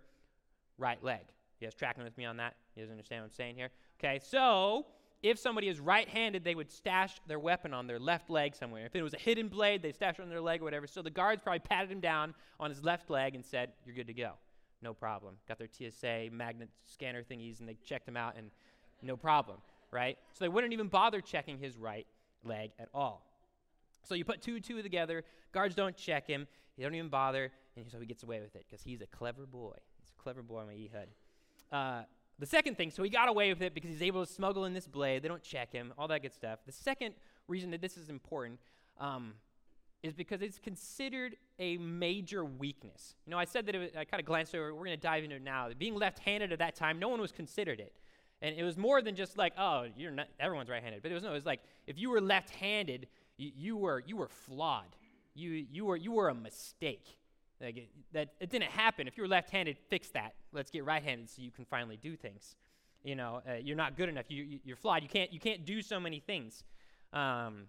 right 0.78 1.04
leg. 1.04 1.22
You 1.60 1.68
guys 1.68 1.74
tracking 1.74 2.04
with 2.04 2.18
me 2.18 2.26
on 2.26 2.38
that? 2.38 2.56
You 2.76 2.84
guys 2.84 2.92
understand 2.92 3.22
what 3.22 3.26
i'm 3.26 3.34
saying 3.34 3.56
here? 3.56 3.70
Okay 4.00 4.20
so 4.24 4.86
if 5.24 5.40
somebody 5.40 5.68
is 5.68 5.80
right 5.80 6.08
handed, 6.08 6.44
they 6.44 6.56
would 6.56 6.72
stash 6.72 7.20
their 7.28 7.40
weapon 7.40 7.74
on 7.74 7.88
their 7.88 8.00
left 8.00 8.30
leg 8.30 8.56
somewhere. 8.56 8.86
If 8.86 8.96
it 8.96 9.02
was 9.02 9.14
a 9.14 9.20
hidden 9.20 9.48
blade, 9.48 9.82
they'd 9.82 9.96
stash 9.96 10.20
it 10.20 10.22
on 10.22 10.30
their 10.30 10.42
leg 10.42 10.62
or 10.62 10.64
whatever. 10.64 10.88
So 10.88 11.02
the 11.02 11.10
guards 11.10 11.42
probably 11.42 11.60
patted 11.60 11.92
him 11.92 12.00
down 12.00 12.34
on 12.60 12.70
his 12.70 12.84
left 12.84 13.10
leg 13.10 13.36
and 13.36 13.44
said, 13.44 13.72
You're 13.86 13.96
good 13.96 14.08
to 14.08 14.14
go. 14.14 14.34
No 14.82 14.94
problem. 14.94 15.36
Got 15.48 15.58
their 15.58 15.68
TSA 15.72 16.30
magnet 16.32 16.70
scanner 16.86 17.24
thingies 17.24 17.60
and 17.60 17.68
they 17.68 17.78
checked 17.84 18.08
him 18.08 18.18
out 18.18 18.36
and 18.38 18.52
no 19.02 19.18
problem, 19.18 19.58
right? 19.92 20.18
So 20.34 20.46
they 20.46 20.50
wouldn't 20.50 20.74
even 20.74 20.88
bother 20.88 21.22
checking 21.22 21.58
his 21.58 21.78
right 21.78 22.06
leg 22.44 22.72
at 22.80 22.90
all. 22.94 23.24
So 24.04 24.16
you 24.16 24.24
put 24.24 24.42
two 24.42 24.56
and 24.56 24.64
two 24.64 24.82
together, 24.82 25.24
guards 25.52 25.76
don't 25.76 25.98
check 25.98 26.28
him, 26.28 26.48
they 26.78 26.84
don't 26.84 26.96
even 26.96 27.10
bother, 27.10 27.52
and 27.76 27.86
so 27.92 28.00
he 28.00 28.06
gets 28.06 28.24
away 28.24 28.40
with 28.40 28.56
it 28.56 28.66
because 28.70 28.84
he's 28.84 29.02
a 29.02 29.08
clever 29.08 29.46
boy. 29.46 29.76
He's 30.00 30.10
a 30.18 30.22
clever 30.22 30.42
boy, 30.42 30.64
my 30.66 30.74
Ehud. 30.74 31.08
Uh, 31.72 32.04
the 32.40 32.46
second 32.46 32.78
thing, 32.78 32.92
so 32.92 33.02
he 33.04 33.10
got 33.10 33.30
away 33.30 33.52
with 33.52 33.62
it 33.62 33.74
because 33.74 33.90
he's 33.90 34.02
able 34.02 34.26
to 34.26 34.32
smuggle 34.32 34.66
in 34.66 34.74
this 34.74 34.88
blade. 34.88 35.24
They 35.24 35.28
don't 35.28 35.42
check 35.42 35.72
him, 35.72 35.94
all 35.98 36.08
that 36.10 36.22
good 36.22 36.34
stuff. 36.34 36.60
The 36.66 36.72
second 36.72 37.16
reason 37.48 37.72
that 37.72 37.82
this 37.82 37.98
is 37.98 38.10
important 38.10 38.60
um, 39.00 39.34
is 40.04 40.14
because 40.14 40.42
it's 40.42 40.60
considered 40.60 41.36
a 41.58 41.78
major 41.78 42.46
weakness. 42.46 43.16
You 43.26 43.32
know, 43.32 43.40
I 43.40 43.46
said 43.46 43.66
that 43.66 43.76
was, 43.76 43.90
I 43.98 44.06
kind 44.06 44.20
of 44.20 44.26
glanced 44.28 44.54
over. 44.54 44.74
We're 44.74 44.86
going 44.86 44.98
to 44.98 44.98
dive 44.98 45.24
into 45.24 45.38
it 45.38 45.44
now. 45.44 45.70
Being 45.78 45.96
left-handed 45.96 46.52
at 46.52 46.60
that 46.60 46.76
time, 46.76 47.00
no 47.00 47.10
one 47.10 47.20
was 47.20 47.32
considered 47.32 47.80
it, 47.80 47.94
and 48.42 48.56
it 48.56 48.64
was 48.64 48.78
more 48.78 49.02
than 49.02 49.16
just 49.16 49.38
like, 49.38 49.54
oh, 49.58 49.88
you're 49.98 50.12
not. 50.12 50.28
Everyone's 50.40 50.70
right-handed, 50.70 51.02
but 51.02 51.12
it 51.12 51.16
was 51.16 51.24
no. 51.24 51.32
It 51.32 51.34
was 51.34 51.46
like 51.46 51.62
if 51.88 51.98
you 51.98 52.12
were 52.12 52.22
left-handed, 52.22 53.08
you, 53.38 53.52
you 53.56 53.78
were 53.78 54.04
you 54.06 54.16
were 54.16 54.28
flawed. 54.28 54.96
You 55.34 55.66
you 55.72 55.86
were 55.86 55.98
you 55.98 56.12
were 56.12 56.30
a 56.30 56.36
mistake. 56.36 57.18
Like 57.62 57.78
it, 57.78 57.90
that 58.14 58.30
it 58.40 58.50
didn't 58.50 58.70
happen. 58.72 59.08
If 59.08 59.18
you're 59.18 59.28
left-handed, 59.28 59.78
fix 59.90 60.10
that. 60.10 60.36
Let's 60.52 60.70
get 60.70 60.86
right-handed 60.86 61.30
so 61.30 61.42
you 61.42 61.52
can 61.52 61.66
finally 61.66 61.98
do 61.98 62.16
things. 62.16 62.56
You 63.04 63.16
know, 63.16 63.42
uh, 63.50 63.54
you're 63.56 63.78
not 63.78 63.98
good 63.98 64.10
enough. 64.10 64.26
You, 64.30 64.60
you, 64.64 64.74
are 64.74 64.78
flawed. 64.78 65.02
You 65.02 65.10
can't 65.10 65.32
you 65.34 65.40
can't 65.40 65.66
do 65.66 65.82
so 65.82 66.00
many 66.00 66.20
things. 66.20 66.64
Um, 67.14 67.64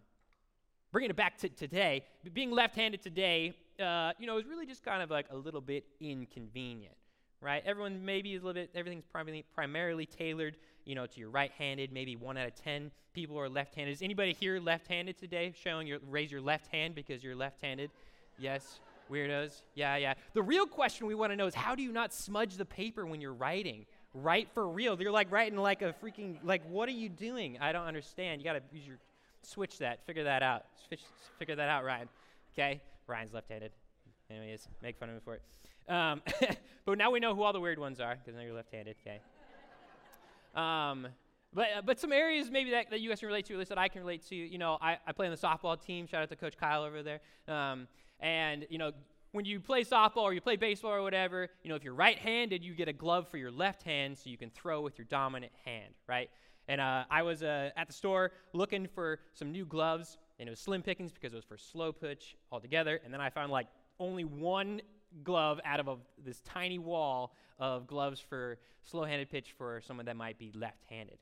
bringing 0.93 1.11
it 1.11 1.17
back 1.17 1.39
to 1.39 1.49
today, 1.49 2.05
being 2.35 2.51
left-handed 2.51 3.03
today, 3.03 3.55
uh, 3.81 4.13
you 4.19 4.27
know, 4.27 4.39
is 4.39 4.47
really 4.47 4.67
just 4.67 4.83
kind 4.83 5.03
of 5.03 5.11
like 5.11 5.27
a 5.31 5.37
little 5.37 5.61
bit 5.61 5.85
inconvenient, 6.01 6.95
right? 7.41 7.63
Everyone 7.65 8.05
maybe 8.05 8.35
is 8.35 8.43
a 8.43 8.47
little 8.47 8.61
bit. 8.61 8.71
Everything's 8.75 9.05
primarily 9.07 9.45
primarily 9.55 10.07
tailored, 10.07 10.57
you 10.85 10.95
know, 10.95 11.07
to 11.07 11.21
your 11.21 11.31
right-handed. 11.31 11.93
Maybe 11.93 12.17
one 12.17 12.37
out 12.37 12.49
of 12.49 12.55
ten 12.55 12.91
people 13.15 13.39
are 13.39 13.49
left-handed. 13.49 13.93
Is 13.93 14.03
anybody 14.03 14.37
here 14.39 14.61
left-handed 14.61 15.17
today? 15.19 15.55
Showing 15.63 15.87
your 15.87 15.99
raise 16.09 16.31
your 16.31 16.43
left 16.43 16.67
hand 16.67 16.95
because 16.95 17.23
you're 17.23 17.37
left-handed. 17.37 17.91
Yes. 18.39 18.81
Weirdos. 19.11 19.63
Yeah, 19.75 19.97
yeah. 19.97 20.15
The 20.35 20.43
real 20.43 20.67
question 20.67 21.07
we 21.07 21.15
want 21.15 21.33
to 21.33 21.37
know 21.37 21.47
is 21.47 21.55
how 21.55 21.75
do 21.75 21.83
you 21.83 21.93
not 21.93 22.13
smudge 22.13 22.57
the 22.57 22.65
paper 22.65 23.07
when 23.07 23.21
you're 23.21 23.35
writing? 23.35 23.87
Write 24.15 24.49
for 24.53 24.69
real. 24.69 25.01
You're 25.01 25.13
like 25.13 25.31
writing 25.31 25.59
like 25.59 25.83
a 25.83 25.95
freaking, 26.03 26.39
like, 26.43 26.63
what 26.69 26.89
are 26.89 26.93
you 26.93 27.09
doing? 27.09 27.59
I 27.61 27.73
don't 27.73 27.87
understand. 27.87 28.41
You 28.41 28.45
got 28.45 28.55
to 28.55 28.63
use 28.73 28.87
your, 28.87 28.99
switch 29.43 29.79
that, 29.79 30.05
figure 30.07 30.25
that 30.25 30.43
out. 30.43 30.65
Switch, 30.87 31.01
figure 31.39 31.57
that 31.57 31.69
out, 31.69 31.85
Ryan. 31.85 32.09
Okay? 32.55 32.81
Ryan's 33.07 33.33
left 33.33 33.49
handed. 33.51 33.73
Anyways, 34.31 34.69
make 34.83 34.99
fun 34.99 35.09
of 35.09 35.17
him 35.17 35.23
for 35.25 35.35
it. 35.35 35.43
Um, 35.93 36.23
but 36.85 36.99
now 36.99 37.11
we 37.11 37.21
know 37.21 37.35
who 37.35 37.43
all 37.43 37.53
the 37.53 37.61
weird 37.61 37.79
ones 37.79 38.01
are 38.01 38.17
because 38.17 38.37
now 38.37 38.43
you're 38.43 38.55
left 38.55 38.73
handed. 38.73 38.97
Okay? 39.07 39.21
Um, 40.55 41.09
but, 41.55 41.67
uh, 41.77 41.83
but 41.83 41.99
some 41.99 42.13
areas 42.13 42.51
maybe 42.51 42.71
that, 42.71 42.91
that 42.91 43.01
you 43.01 43.09
guys 43.09 43.21
can 43.21 43.29
relate 43.29 43.47
to, 43.47 43.55
at 43.55 43.59
least 43.59 43.71
that 43.71 43.79
I 43.79 43.89
can 43.89 44.03
relate 44.03 44.27
to. 44.29 44.35
You 44.35 44.59
know, 44.59 44.77
I, 44.81 44.99
I 45.07 45.13
play 45.13 45.27
on 45.27 45.33
the 45.33 45.39
softball 45.39 45.81
team. 45.81 46.07
Shout 46.07 46.23
out 46.23 46.29
to 46.29 46.37
Coach 46.37 46.57
Kyle 46.59 46.83
over 46.83 47.03
there. 47.03 47.21
Um, 47.47 47.89
and, 48.21 48.67
you 48.71 48.79
know, 48.79 48.93
when 49.33 49.45
you 49.45 49.61
play 49.61 49.85
softball 49.85 50.23
or 50.23 50.33
you 50.33 50.41
play 50.41 50.57
baseball 50.57 50.93
or 50.93 51.03
whatever, 51.03 51.49
you 51.63 51.69
know, 51.69 51.77
if 51.77 51.85
you're 51.85 51.95
right 51.95 52.19
handed, 52.19 52.65
you 52.65 52.75
get 52.75 52.89
a 52.89 52.93
glove 52.93 53.29
for 53.29 53.37
your 53.37 53.51
left 53.51 53.83
hand 53.83 54.17
so 54.17 54.31
you 54.31 54.39
can 54.39 54.51
throw 54.51 54.81
with 54.81 54.99
your 54.99 55.07
dominant 55.11 55.53
hand, 55.65 55.95
right? 56.07 56.31
And 56.67 56.81
uh, 56.81 57.05
I 57.11 57.23
was 57.23 57.43
uh, 57.43 57.71
at 57.77 57.87
the 57.87 57.93
store 57.93 58.33
looking 58.53 58.87
for 58.87 59.21
some 59.35 59.53
new 59.53 59.65
gloves, 59.65 60.19
and 60.39 60.49
it 60.49 60.51
was 60.51 60.61
slim 60.61 60.83
pickings 60.83 61.13
because 61.13 61.33
it 61.33 61.37
was 61.37 61.45
for 61.45 61.57
slow 61.57 61.93
pitch 61.93 62.37
altogether. 62.53 63.01
And 63.05 63.13
then 63.13 63.21
I 63.21 63.31
found 63.31 63.51
like 63.51 63.69
only 63.99 64.25
one 64.25 64.81
glove 65.25 65.61
out 65.65 65.81
of 65.81 65.89
a, 65.89 65.97
this 66.25 66.41
tiny 66.41 66.79
wall 66.79 67.35
of 67.59 67.87
gloves 67.87 68.21
for 68.21 68.59
slow 68.83 69.05
handed 69.05 69.31
pitch 69.31 69.55
for 69.57 69.81
someone 69.87 70.07
that 70.07 70.17
might 70.17 70.39
be 70.39 70.53
left 70.55 70.85
handed. 70.89 71.19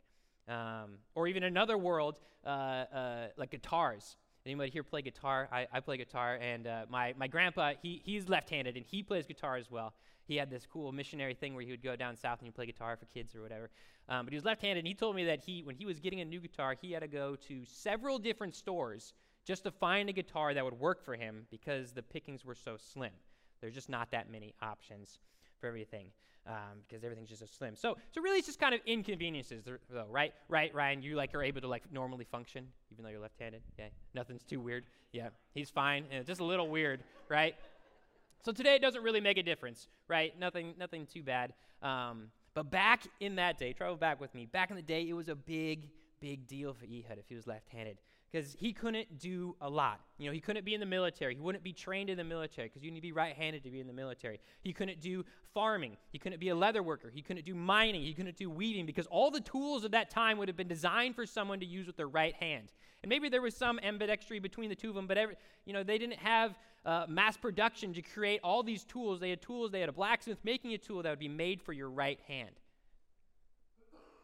Um, 0.49 0.99
or 1.15 1.27
even 1.27 1.43
another 1.43 1.77
world, 1.77 2.19
uh, 2.45 2.49
uh, 2.49 3.27
like 3.37 3.51
guitars. 3.51 4.17
Anybody 4.47 4.71
here 4.71 4.85
play 4.85 5.03
guitar? 5.03 5.49
I, 5.51 5.67
I 5.73 5.81
play 5.81 5.97
guitar, 5.97 6.39
and 6.41 6.69
uh, 6.69 6.87
my, 6.89 7.15
my 7.19 7.27
grandpa, 7.27 7.73
he, 7.83 8.01
he's 8.05 8.29
left 8.29 8.49
handed, 8.49 8.77
and 8.77 8.87
he 8.87 9.03
plays 9.03 9.27
guitar 9.27 9.57
as 9.57 9.73
well. 9.73 9.93
He 10.29 10.37
had 10.37 10.51
this 10.51 10.65
cool 10.73 10.93
missionary 10.93 11.35
thing 11.35 11.55
where 11.55 11.65
he 11.65 11.73
would 11.73 11.83
go 11.83 11.97
down 11.97 12.17
south 12.17 12.39
and 12.39 12.47
he'd 12.47 12.55
play 12.55 12.67
guitar 12.67 12.97
for 12.97 13.07
kids 13.07 13.35
or 13.35 13.43
whatever. 13.43 13.71
Um, 14.09 14.25
but 14.25 14.33
he 14.33 14.37
was 14.37 14.45
left 14.45 14.63
handed, 14.63 14.79
and 14.79 14.87
he 14.87 14.95
told 14.95 15.17
me 15.17 15.25
that 15.25 15.41
he, 15.41 15.65
when 15.65 15.75
he 15.75 15.85
was 15.85 15.99
getting 15.99 16.21
a 16.21 16.25
new 16.25 16.39
guitar, 16.39 16.77
he 16.81 16.93
had 16.93 17.01
to 17.01 17.09
go 17.09 17.35
to 17.49 17.65
several 17.67 18.21
different 18.21 18.55
stores 18.55 19.15
just 19.45 19.65
to 19.65 19.73
find 19.73 20.09
a 20.09 20.13
guitar 20.13 20.55
that 20.55 20.65
would 20.65 20.79
work 20.79 21.05
for 21.05 21.17
him 21.17 21.47
because 21.51 21.93
the 21.93 22.03
pickings 22.03 22.45
were 22.45 22.55
so 22.55 22.77
slim. 22.77 23.13
There's 23.61 23.75
just 23.75 23.89
not 23.89 24.13
that 24.13 24.31
many 24.31 24.55
options 24.63 25.19
for 25.67 25.69
everything 25.69 26.07
um, 26.47 26.79
because 26.87 27.03
everything's 27.03 27.29
just 27.29 27.41
so 27.41 27.47
slim. 27.47 27.75
So, 27.75 27.97
so 28.13 28.21
really, 28.21 28.39
it's 28.39 28.47
just 28.47 28.61
kind 28.61 28.75
of 28.75 28.81
inconveniences, 28.87 29.65
though, 29.65 30.07
right? 30.09 30.33
Right, 30.49 30.73
Ryan? 30.75 31.03
You 31.03 31.17
like 31.17 31.35
are 31.35 31.43
able 31.43 31.61
to 31.61 31.69
like 31.69 31.83
normally 31.93 32.25
function 32.25 32.67
even 32.93 33.05
though 33.05 33.11
you're 33.11 33.21
left-handed. 33.21 33.63
Yeah, 33.79 33.87
nothing's 34.15 34.45
too 34.45 34.61
weird. 34.61 34.85
Yeah, 35.13 35.29
he's 35.55 35.71
fine. 35.71 36.05
Yeah, 36.13 36.23
just 36.23 36.41
a 36.41 36.45
little 36.45 36.69
weird, 36.69 37.03
right? 37.29 37.55
So 38.45 38.53
today 38.53 38.77
it 38.77 38.83
doesn't 38.83 39.03
really 39.03 39.21
make 39.21 39.39
a 39.39 39.43
difference, 39.43 39.89
right? 40.09 40.39
Nothing, 40.39 40.75
nothing 40.79 41.07
too 41.07 41.23
bad. 41.23 41.53
Um, 41.83 42.29
but 42.55 42.71
back 42.71 43.03
in 43.19 43.37
that 43.37 43.59
day, 43.59 43.73
travel 43.73 43.97
back 43.97 44.21
with 44.21 44.35
me. 44.35 44.47
Back 44.47 44.71
in 44.71 44.77
the 44.77 44.83
day, 44.83 45.09
it 45.09 45.15
was 45.15 45.29
a 45.29 45.35
big, 45.35 45.89
big 46.21 46.47
deal 46.47 46.73
for 46.75 46.85
Ehud 46.85 47.19
if 47.19 47.29
he 47.29 47.35
was 47.35 47.47
left-handed 47.47 47.99
because 48.31 48.57
he 48.59 48.73
couldn't 48.73 49.19
do 49.19 49.55
a 49.61 49.69
lot. 49.69 50.01
You 50.19 50.27
know, 50.27 50.33
he 50.33 50.41
couldn't 50.41 50.65
be 50.65 50.75
in 50.75 50.81
the 50.81 50.87
military. 50.87 51.35
He 51.35 51.41
wouldn't 51.41 51.63
be 51.63 51.73
trained 51.73 52.11
in 52.11 52.17
the 52.17 52.25
military 52.25 52.69
because 52.69 52.83
you 52.83 52.91
need 52.91 52.99
to 52.99 53.03
be 53.03 53.13
right-handed 53.13 53.63
to 53.65 53.71
be 53.71 53.81
in 53.81 53.87
the 53.87 53.93
military. 53.93 54.41
He 54.63 54.73
couldn't 54.73 55.01
do 55.01 55.25
farming. 55.55 55.97
He 56.11 56.19
couldn't 56.19 56.41
be 56.41 56.49
a 56.49 56.55
leather 56.55 56.83
worker. 56.83 57.11
He 57.15 57.23
couldn't 57.23 57.45
do 57.45 57.55
mining. 57.55 58.03
He 58.03 58.13
couldn't 58.15 58.37
do 58.37 58.51
weaving 58.51 58.87
because 58.87 59.07
all 59.07 59.31
the 59.31 59.41
tools 59.41 59.85
of 59.85 59.93
that 59.93 60.11
time 60.11 60.39
would 60.39 60.49
have 60.49 60.57
been 60.57 60.69
designed 60.69 61.15
for 61.15 61.25
someone 61.25 61.61
to 61.61 61.67
use 61.67 61.87
with 61.87 61.97
their 61.97 62.09
right 62.09 62.35
hand. 62.35 62.73
And 63.03 63.09
maybe 63.09 63.29
there 63.29 63.43
was 63.43 63.57
some 63.57 63.79
ambidextry 63.79 64.43
between 64.43 64.69
the 64.69 64.75
two 64.75 64.89
of 64.89 64.97
them, 64.97 65.07
but 65.07 65.17
every, 65.17 65.37
you 65.65 65.73
know, 65.73 65.83
they 65.83 65.99
didn't 65.99 66.19
have 66.19 66.57
uh, 66.85 67.07
mass 67.09 67.37
production 67.37 67.93
to 67.95 68.03
create 68.03 68.41
all 68.43 68.63
these 68.63 68.85
tools. 68.85 69.21
They 69.21 69.31
had 69.31 69.41
tools. 69.41 69.71
They 69.71 69.81
had 69.81 69.89
a 69.89 69.93
blacksmith 69.93 70.39
making 70.45 70.75
a 70.75 70.79
tool 70.79 71.03
that 71.03 71.11
would 71.11 71.19
be 71.19 71.29
made 71.29 71.63
for 71.63 71.73
your 71.73 71.91
right 71.91 72.19
hand. 72.27 72.51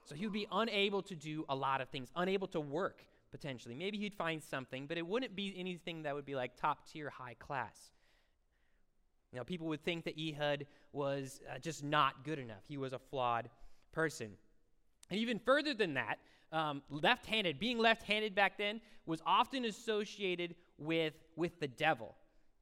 So 0.04 0.16
he 0.16 0.26
would 0.26 0.32
be 0.32 0.48
unable 0.50 1.02
to 1.02 1.14
do 1.14 1.44
a 1.48 1.54
lot 1.54 1.80
of 1.80 1.88
things, 1.88 2.10
unable 2.16 2.48
to 2.48 2.60
work 2.60 3.04
potentially. 3.32 3.74
Maybe 3.74 3.98
he'd 3.98 4.14
find 4.14 4.42
something, 4.42 4.86
but 4.86 4.98
it 4.98 5.06
wouldn't 5.06 5.34
be 5.34 5.54
anything 5.56 6.04
that 6.04 6.14
would 6.14 6.26
be 6.26 6.36
like 6.36 6.56
top 6.56 6.86
tier, 6.88 7.10
high 7.10 7.34
class. 7.34 7.92
Know, 9.34 9.44
people 9.44 9.66
would 9.68 9.82
think 9.82 10.04
that 10.04 10.14
Ehud 10.18 10.66
was 10.92 11.40
uh, 11.50 11.58
just 11.58 11.82
not 11.82 12.22
good 12.22 12.38
enough. 12.38 12.62
He 12.68 12.76
was 12.76 12.92
a 12.92 12.98
flawed 12.98 13.48
person. 13.90 14.32
And 15.10 15.18
even 15.18 15.38
further 15.38 15.72
than 15.72 15.94
that, 15.94 16.18
um, 16.52 16.82
left 16.90 17.24
handed, 17.24 17.58
being 17.58 17.78
left 17.78 18.02
handed 18.02 18.34
back 18.34 18.58
then 18.58 18.80
was 19.06 19.22
often 19.24 19.64
associated 19.64 20.54
with, 20.76 21.14
with 21.34 21.58
the 21.60 21.68
devil 21.68 22.14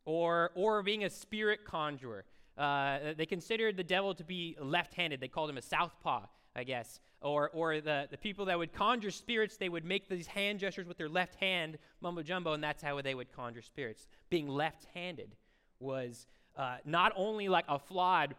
or, 0.05 0.53
or 0.55 0.83
being 0.85 1.05
a 1.05 1.11
spirit 1.11 1.65
conjurer. 1.65 2.25
Uh, 2.57 3.15
they 3.17 3.27
considered 3.27 3.77
the 3.77 3.85
devil 3.85 4.15
to 4.15 4.23
be 4.23 4.57
left 4.61 4.95
handed, 4.95 5.21
they 5.21 5.29
called 5.29 5.51
him 5.51 5.57
a 5.57 5.63
southpaw. 5.63 6.27
I 6.57 6.65
guess. 6.65 7.01
Or, 7.23 7.51
or 7.51 7.81
the, 7.81 8.09
the 8.11 8.17
people 8.17 8.47
that 8.47 8.59
would 8.59 8.73
conjure 8.73 9.11
spirits, 9.11 9.57
they 9.57 9.69
would 9.69 9.85
make 9.85 10.09
these 10.09 10.27
hand 10.27 10.59
gestures 10.59 10.87
with 10.87 10.97
their 10.97 11.09
left 11.09 11.35
hand, 11.37 11.79
mumbo 12.01 12.23
jumbo, 12.23 12.55
and 12.55 12.65
that's 12.65 12.83
how 12.83 13.01
they 13.03 13.15
would 13.15 13.31
conjure 13.33 13.63
spirits. 13.63 14.09
Being 14.31 14.49
left 14.49 14.87
handed 14.95 15.37
was 15.81 16.27
uh, 16.57 16.77
not 16.85 17.13
only 17.17 17.49
like 17.49 17.67
a 17.69 17.79
flawed 17.79 18.35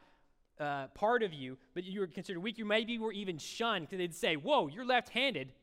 uh, 0.60 0.88
part 0.88 1.24
of 1.24 1.34
you, 1.34 1.58
but 1.74 1.84
you 1.84 2.00
were 2.00 2.08
considered 2.08 2.40
weak. 2.40 2.58
You 2.58 2.66
maybe 2.66 2.98
were 2.98 3.12
even 3.12 3.38
shunned 3.38 3.88
because 3.88 3.98
they'd 3.98 4.16
say, 4.16 4.36
Whoa, 4.36 4.68
you're 4.68 4.86
left 4.86 5.10
handed. 5.10 5.54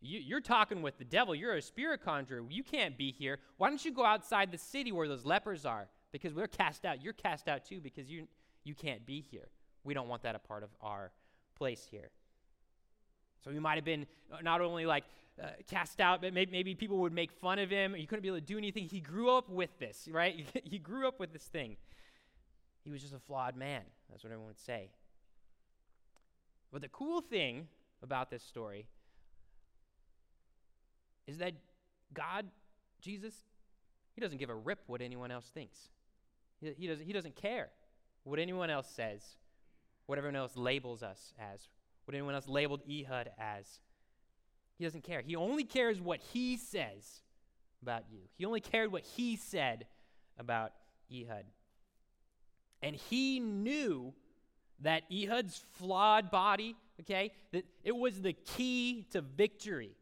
You, 0.00 0.36
are 0.36 0.40
talking 0.40 0.82
with 0.82 0.98
the 0.98 1.04
devil. 1.04 1.34
You're 1.34 1.54
a 1.54 1.62
spirit 1.62 2.04
conjurer. 2.04 2.44
You 2.50 2.62
can't 2.62 2.98
be 2.98 3.10
here. 3.10 3.38
Why 3.56 3.68
don't 3.68 3.82
you 3.82 3.90
go 3.90 4.04
outside 4.04 4.52
the 4.52 4.58
city 4.58 4.92
where 4.92 5.08
those 5.08 5.24
lepers 5.24 5.64
are? 5.64 5.88
Because 6.12 6.34
we're 6.34 6.46
cast 6.46 6.84
out. 6.84 7.02
You're 7.02 7.14
cast 7.14 7.48
out 7.48 7.64
too 7.64 7.80
because 7.80 8.10
you, 8.10 8.28
you 8.64 8.74
can't 8.74 9.06
be 9.06 9.22
here. 9.30 9.48
We 9.82 9.94
don't 9.94 10.08
want 10.08 10.22
that 10.24 10.34
a 10.34 10.38
part 10.38 10.62
of 10.62 10.68
our 10.82 11.10
place 11.54 11.86
here. 11.90 12.10
So 13.42 13.50
he 13.50 13.58
might 13.58 13.76
have 13.76 13.84
been 13.84 14.06
uh, 14.32 14.38
not 14.42 14.60
only 14.60 14.86
like 14.86 15.04
uh, 15.42 15.48
cast 15.68 16.00
out, 16.00 16.22
but 16.22 16.32
maybe, 16.32 16.52
maybe, 16.52 16.74
people 16.74 16.98
would 16.98 17.12
make 17.12 17.32
fun 17.32 17.58
of 17.58 17.68
him. 17.68 17.94
He 17.94 18.06
couldn't 18.06 18.22
be 18.22 18.28
able 18.28 18.38
to 18.38 18.44
do 18.44 18.56
anything. 18.56 18.84
He 18.84 19.00
grew 19.00 19.36
up 19.36 19.48
with 19.48 19.78
this, 19.78 20.08
right? 20.12 20.46
he 20.64 20.78
grew 20.78 21.08
up 21.08 21.20
with 21.20 21.32
this 21.32 21.44
thing. 21.44 21.76
He 22.84 22.90
was 22.90 23.00
just 23.00 23.14
a 23.14 23.18
flawed 23.18 23.56
man. 23.56 23.82
That's 24.10 24.22
what 24.22 24.30
everyone 24.30 24.48
would 24.48 24.60
say. 24.60 24.90
But 26.72 26.82
the 26.82 26.88
cool 26.88 27.20
thing 27.20 27.68
about 28.02 28.30
this 28.30 28.42
story 28.42 28.86
is 31.26 31.38
that 31.38 31.54
God, 32.12 32.46
Jesus, 33.00 33.34
he 34.12 34.20
doesn't 34.20 34.38
give 34.38 34.50
a 34.50 34.54
rip 34.54 34.80
what 34.86 35.00
anyone 35.00 35.30
else 35.30 35.46
thinks. 35.52 35.78
He, 36.60 36.72
he, 36.76 36.86
doesn't, 36.86 37.06
he 37.06 37.12
doesn't 37.12 37.36
care 37.36 37.70
what 38.24 38.38
anyone 38.38 38.70
else 38.70 38.88
says 38.88 39.22
what 40.06 40.18
everyone 40.18 40.36
else 40.36 40.56
labels 40.56 41.02
us 41.02 41.32
as, 41.38 41.68
what 42.04 42.14
anyone 42.14 42.34
else 42.34 42.48
labeled 42.48 42.82
Ehud 42.90 43.30
as. 43.38 43.80
He 44.76 44.84
doesn't 44.84 45.04
care. 45.04 45.20
He 45.20 45.36
only 45.36 45.64
cares 45.64 46.00
what 46.00 46.20
he 46.32 46.56
says 46.56 47.22
about 47.82 48.04
you. 48.10 48.20
He 48.36 48.44
only 48.44 48.60
cared 48.60 48.90
what 48.90 49.02
he 49.02 49.36
said 49.36 49.86
about 50.38 50.72
Ehud. 51.12 51.44
And 52.82 52.96
he 52.96 53.40
knew 53.40 54.12
that 54.80 55.04
Ehud's 55.10 55.64
flawed 55.78 56.30
body, 56.30 56.76
okay, 57.00 57.32
that 57.52 57.64
it 57.84 57.96
was 57.96 58.20
the 58.20 58.32
key 58.32 59.06
to 59.12 59.20
victory 59.20 59.92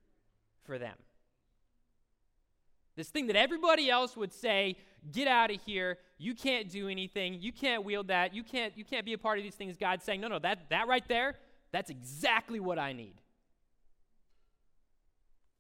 for 0.64 0.78
them. 0.78 0.97
This 2.97 3.09
thing 3.09 3.28
that 3.28 3.37
everybody 3.37 3.90
else 3.90 4.16
would 4.16 4.32
say, 4.32 4.76
get 5.12 5.28
out 5.28 5.50
of 5.50 5.61
here, 5.64 5.99
you 6.23 6.35
can't 6.35 6.71
do 6.71 6.88
anything, 6.88 7.38
you 7.41 7.50
can't 7.50 7.85
wield 7.85 8.07
that, 8.07 8.33
you 8.33 8.45
can't, 8.45 8.73
you 8.76 8.85
can't 8.85 9.05
be 9.05 9.12
a 9.12 9.19
part 9.19 9.38
of 9.38 9.45
these 9.45 9.57
things. 9.57 9.76
God's 9.76 10.05
saying, 10.05 10.21
no, 10.21 10.29
no, 10.29 10.38
that, 10.38 10.71
that 10.71 10.87
right 10.87 11.07
there, 11.09 11.35
that's 11.73 11.91
exactly 11.91 12.61
what 12.61 12.79
I 12.79 12.93
need. 12.93 13.14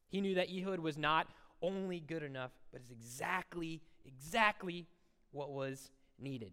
He 0.08 0.20
knew 0.20 0.36
that 0.36 0.48
Ehud 0.48 0.78
was 0.78 0.96
not 0.96 1.26
only 1.62 1.98
good 1.98 2.22
enough, 2.22 2.52
but 2.70 2.80
is 2.80 2.92
exactly, 2.92 3.80
exactly 4.04 4.86
what 5.32 5.50
was 5.50 5.90
needed. 6.20 6.52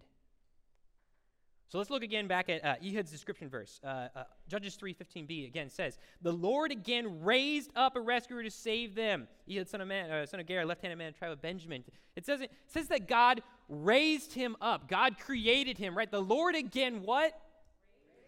So 1.70 1.78
let's 1.78 1.92
look 1.92 2.02
again 2.02 2.28
back 2.28 2.50
at 2.50 2.66
uh, 2.66 2.76
Ehud's 2.84 3.12
description 3.12 3.48
verse. 3.48 3.80
Uh, 3.84 4.08
uh, 4.16 4.24
Judges 4.48 4.76
3.15b 4.76 5.48
again 5.48 5.70
says, 5.70 6.00
The 6.24 6.34
Lord 6.34 6.72
again 6.72 7.24
raised 7.24 7.70
up 7.76 7.96
a 7.96 8.02
rescuer 8.02 8.42
to 8.42 8.50
save 8.50 8.96
them. 8.96 9.28
Ehud, 9.48 9.70
son 9.70 9.80
of, 9.80 9.88
man, 9.88 10.10
uh, 10.10 10.26
son 10.26 10.40
of 10.40 10.48
Gera, 10.48 10.66
left-handed 10.66 10.98
man, 10.98 11.10
of 11.10 11.20
tribe 11.20 11.32
of 11.32 11.44
Benjamin. 11.44 11.84
It 12.16 12.26
says, 12.26 12.42
it 12.42 12.52
says 12.66 12.88
that 12.88 13.08
God 13.08 13.44
raised 13.68 14.34
him 14.34 14.56
up. 14.62 14.90
God 14.90 15.20
created 15.20 15.78
him, 15.78 15.96
right? 15.96 16.10
The 16.10 16.20
Lord 16.20 16.56
again 16.56 17.04
what? 17.04 17.40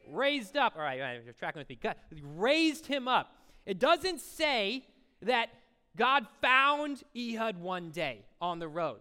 Raised, 0.08 0.56
up. 0.56 0.74
All 0.76 0.84
right, 0.84 1.02
all 1.02 1.08
right, 1.08 1.22
you're 1.24 1.34
tracking 1.34 1.62
with 1.62 1.70
me. 1.70 1.80
God 1.82 1.96
raised 2.22 2.86
him 2.86 3.08
up. 3.08 3.36
It 3.66 3.80
doesn't 3.80 4.20
say 4.20 4.86
that 5.24 5.50
God 5.98 6.28
found 6.42 7.04
Ehud 7.18 7.58
one 7.58 7.90
day 7.90 8.24
on 8.40 8.60
the 8.60 8.68
road. 8.68 9.00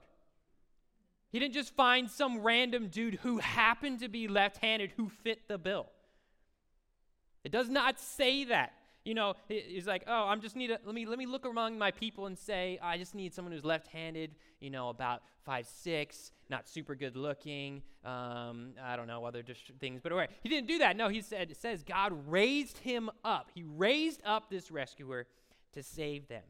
He 1.31 1.39
didn't 1.39 1.55
just 1.55 1.75
find 1.75 2.11
some 2.11 2.41
random 2.41 2.89
dude 2.89 3.15
who 3.15 3.39
happened 3.39 4.01
to 4.01 4.09
be 4.09 4.29
left 4.29 4.59
handed 4.59 4.93
who 4.97 5.09
fit 5.09 5.49
the 5.49 5.59
bill. 5.59 5.87
It 7.45 7.53
does 7.53 7.69
not 7.69 8.01
say 8.01 8.45
that. 8.45 8.73
You 9.05 9.15
know, 9.15 9.33
he's 9.49 9.87
like, 9.87 10.05
oh, 10.07 10.25
I'm 10.25 10.43
just 10.43 10.57
need 10.57 10.71
a, 10.71 10.79
let 10.85 10.95
me 10.95 11.07
let 11.07 11.19
me 11.19 11.25
look 11.25 11.47
among 11.47 11.79
my 11.79 11.91
people 11.91 12.27
and 12.27 12.39
say, 12.39 12.79
I 12.83 12.99
just 12.99 13.15
need 13.15 13.33
someone 13.33 13.51
who's 13.53 13.65
left-handed, 13.65 14.35
you 14.61 14.69
know, 14.69 14.91
about 14.91 15.23
five 15.43 15.67
six, 15.67 16.33
not 16.51 16.69
super 16.69 16.95
good 16.95 17.17
looking. 17.17 17.81
Um, 18.05 18.73
I 18.83 18.97
don't 18.97 19.07
know 19.07 19.25
other 19.25 19.43
just 19.43 19.63
things, 19.81 20.01
but 20.03 20.13
anyway, 20.13 20.29
he 20.43 20.51
didn't 20.51 20.69
do 20.69 20.79
that. 20.79 20.99
No, 20.99 21.09
he 21.09 21.23
said 21.23 21.51
it 21.51 21.57
says 21.57 21.83
God 21.83 22.13
raised 22.29 22.77
him 22.77 23.09
up. 23.25 23.51
He 23.55 23.63
raised 23.63 24.21
up 24.27 24.51
this 24.51 24.71
rescuer 24.71 25.27
to 25.73 25.83
save 25.83 26.29
them. 26.29 26.43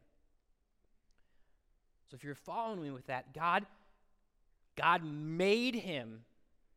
So 2.11 2.17
if 2.17 2.25
you're 2.25 2.35
following 2.35 2.83
me 2.83 2.91
with 2.91 3.07
that, 3.07 3.33
God 3.33 3.65
God 4.81 5.05
made 5.05 5.75
him 5.75 6.23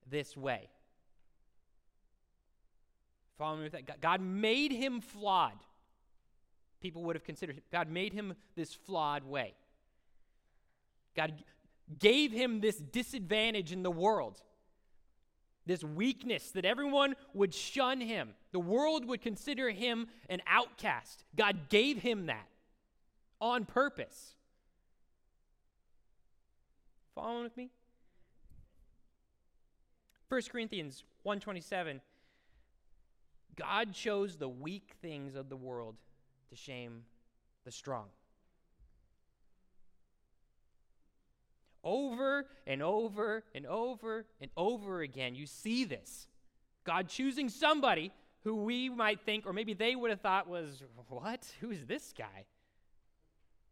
this 0.09 0.35
way. 0.35 0.67
Follow 3.37 3.57
me 3.57 3.63
with 3.63 3.71
that. 3.71 4.01
God 4.01 4.19
made 4.19 4.73
him 4.73 4.99
flawed. 4.99 5.57
People 6.81 7.03
would 7.03 7.15
have 7.15 7.23
considered 7.23 7.61
God 7.71 7.89
made 7.89 8.11
him 8.11 8.33
this 8.55 8.73
flawed 8.73 9.23
way. 9.23 9.53
God 11.15 11.33
gave 11.97 12.33
him 12.33 12.59
this 12.59 12.75
disadvantage 12.75 13.71
in 13.71 13.83
the 13.83 13.91
world, 13.91 14.41
this 15.65 15.81
weakness 15.81 16.51
that 16.51 16.65
everyone 16.65 17.15
would 17.33 17.53
shun 17.53 18.01
him. 18.01 18.31
The 18.51 18.59
world 18.59 19.05
would 19.05 19.21
consider 19.21 19.69
him 19.69 20.07
an 20.29 20.41
outcast. 20.45 21.23
God 21.37 21.69
gave 21.69 21.99
him 21.99 22.25
that 22.25 22.47
on 23.39 23.63
purpose. 23.63 24.35
Following 27.15 27.43
with 27.43 27.55
me? 27.55 27.69
1 30.33 30.41
Corinthians 30.51 31.03
127 31.21 32.01
God 33.55 33.93
chose 33.93 34.35
the 34.35 34.49
weak 34.49 34.95
things 34.99 35.35
of 35.35 35.47
the 35.47 35.55
world 35.55 35.93
to 36.49 36.55
shame 36.55 37.03
the 37.65 37.71
strong. 37.71 38.07
Over 41.83 42.47
and 42.65 42.81
over 42.81 43.43
and 43.53 43.67
over 43.67 44.25
and 44.41 44.49
over 44.57 45.01
again, 45.01 45.35
you 45.35 45.45
see 45.45 45.85
this. 45.85 46.27
God 46.83 47.09
choosing 47.09 47.47
somebody 47.47 48.11
who 48.43 48.55
we 48.55 48.89
might 48.89 49.21
think, 49.21 49.45
or 49.45 49.53
maybe 49.53 49.75
they 49.75 49.95
would 49.95 50.09
have 50.09 50.21
thought 50.21 50.47
was, 50.47 50.81
what? 51.09 51.45
Who 51.61 51.69
is 51.69 51.85
this 51.85 52.11
guy? 52.17 52.45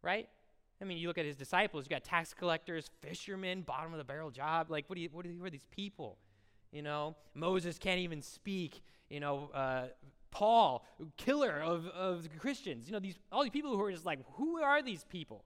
Right? 0.00 0.28
I 0.80 0.84
mean, 0.84 0.98
you 0.98 1.08
look 1.08 1.18
at 1.18 1.26
his 1.26 1.34
disciples, 1.34 1.86
you 1.86 1.90
got 1.90 2.04
tax 2.04 2.32
collectors, 2.32 2.88
fishermen, 3.00 3.62
bottom 3.62 3.90
of 3.90 3.98
the 3.98 4.04
barrel 4.04 4.30
job. 4.30 4.70
Like, 4.70 4.88
what, 4.88 4.94
do 4.94 5.02
you, 5.02 5.08
what, 5.10 5.26
are, 5.26 5.46
are 5.46 5.50
these 5.50 5.66
people? 5.72 6.18
You 6.72 6.82
know, 6.82 7.14
Moses 7.34 7.78
can't 7.78 8.00
even 8.00 8.22
speak. 8.22 8.82
You 9.10 9.20
know, 9.20 9.50
uh, 9.54 9.84
Paul, 10.30 10.84
killer 11.18 11.60
of, 11.60 11.86
of 11.88 12.26
Christians. 12.38 12.86
You 12.86 12.94
know, 12.94 12.98
these 12.98 13.18
all 13.30 13.42
these 13.42 13.52
people 13.52 13.76
who 13.76 13.82
are 13.84 13.92
just 13.92 14.06
like, 14.06 14.20
who 14.34 14.60
are 14.60 14.82
these 14.82 15.04
people? 15.04 15.44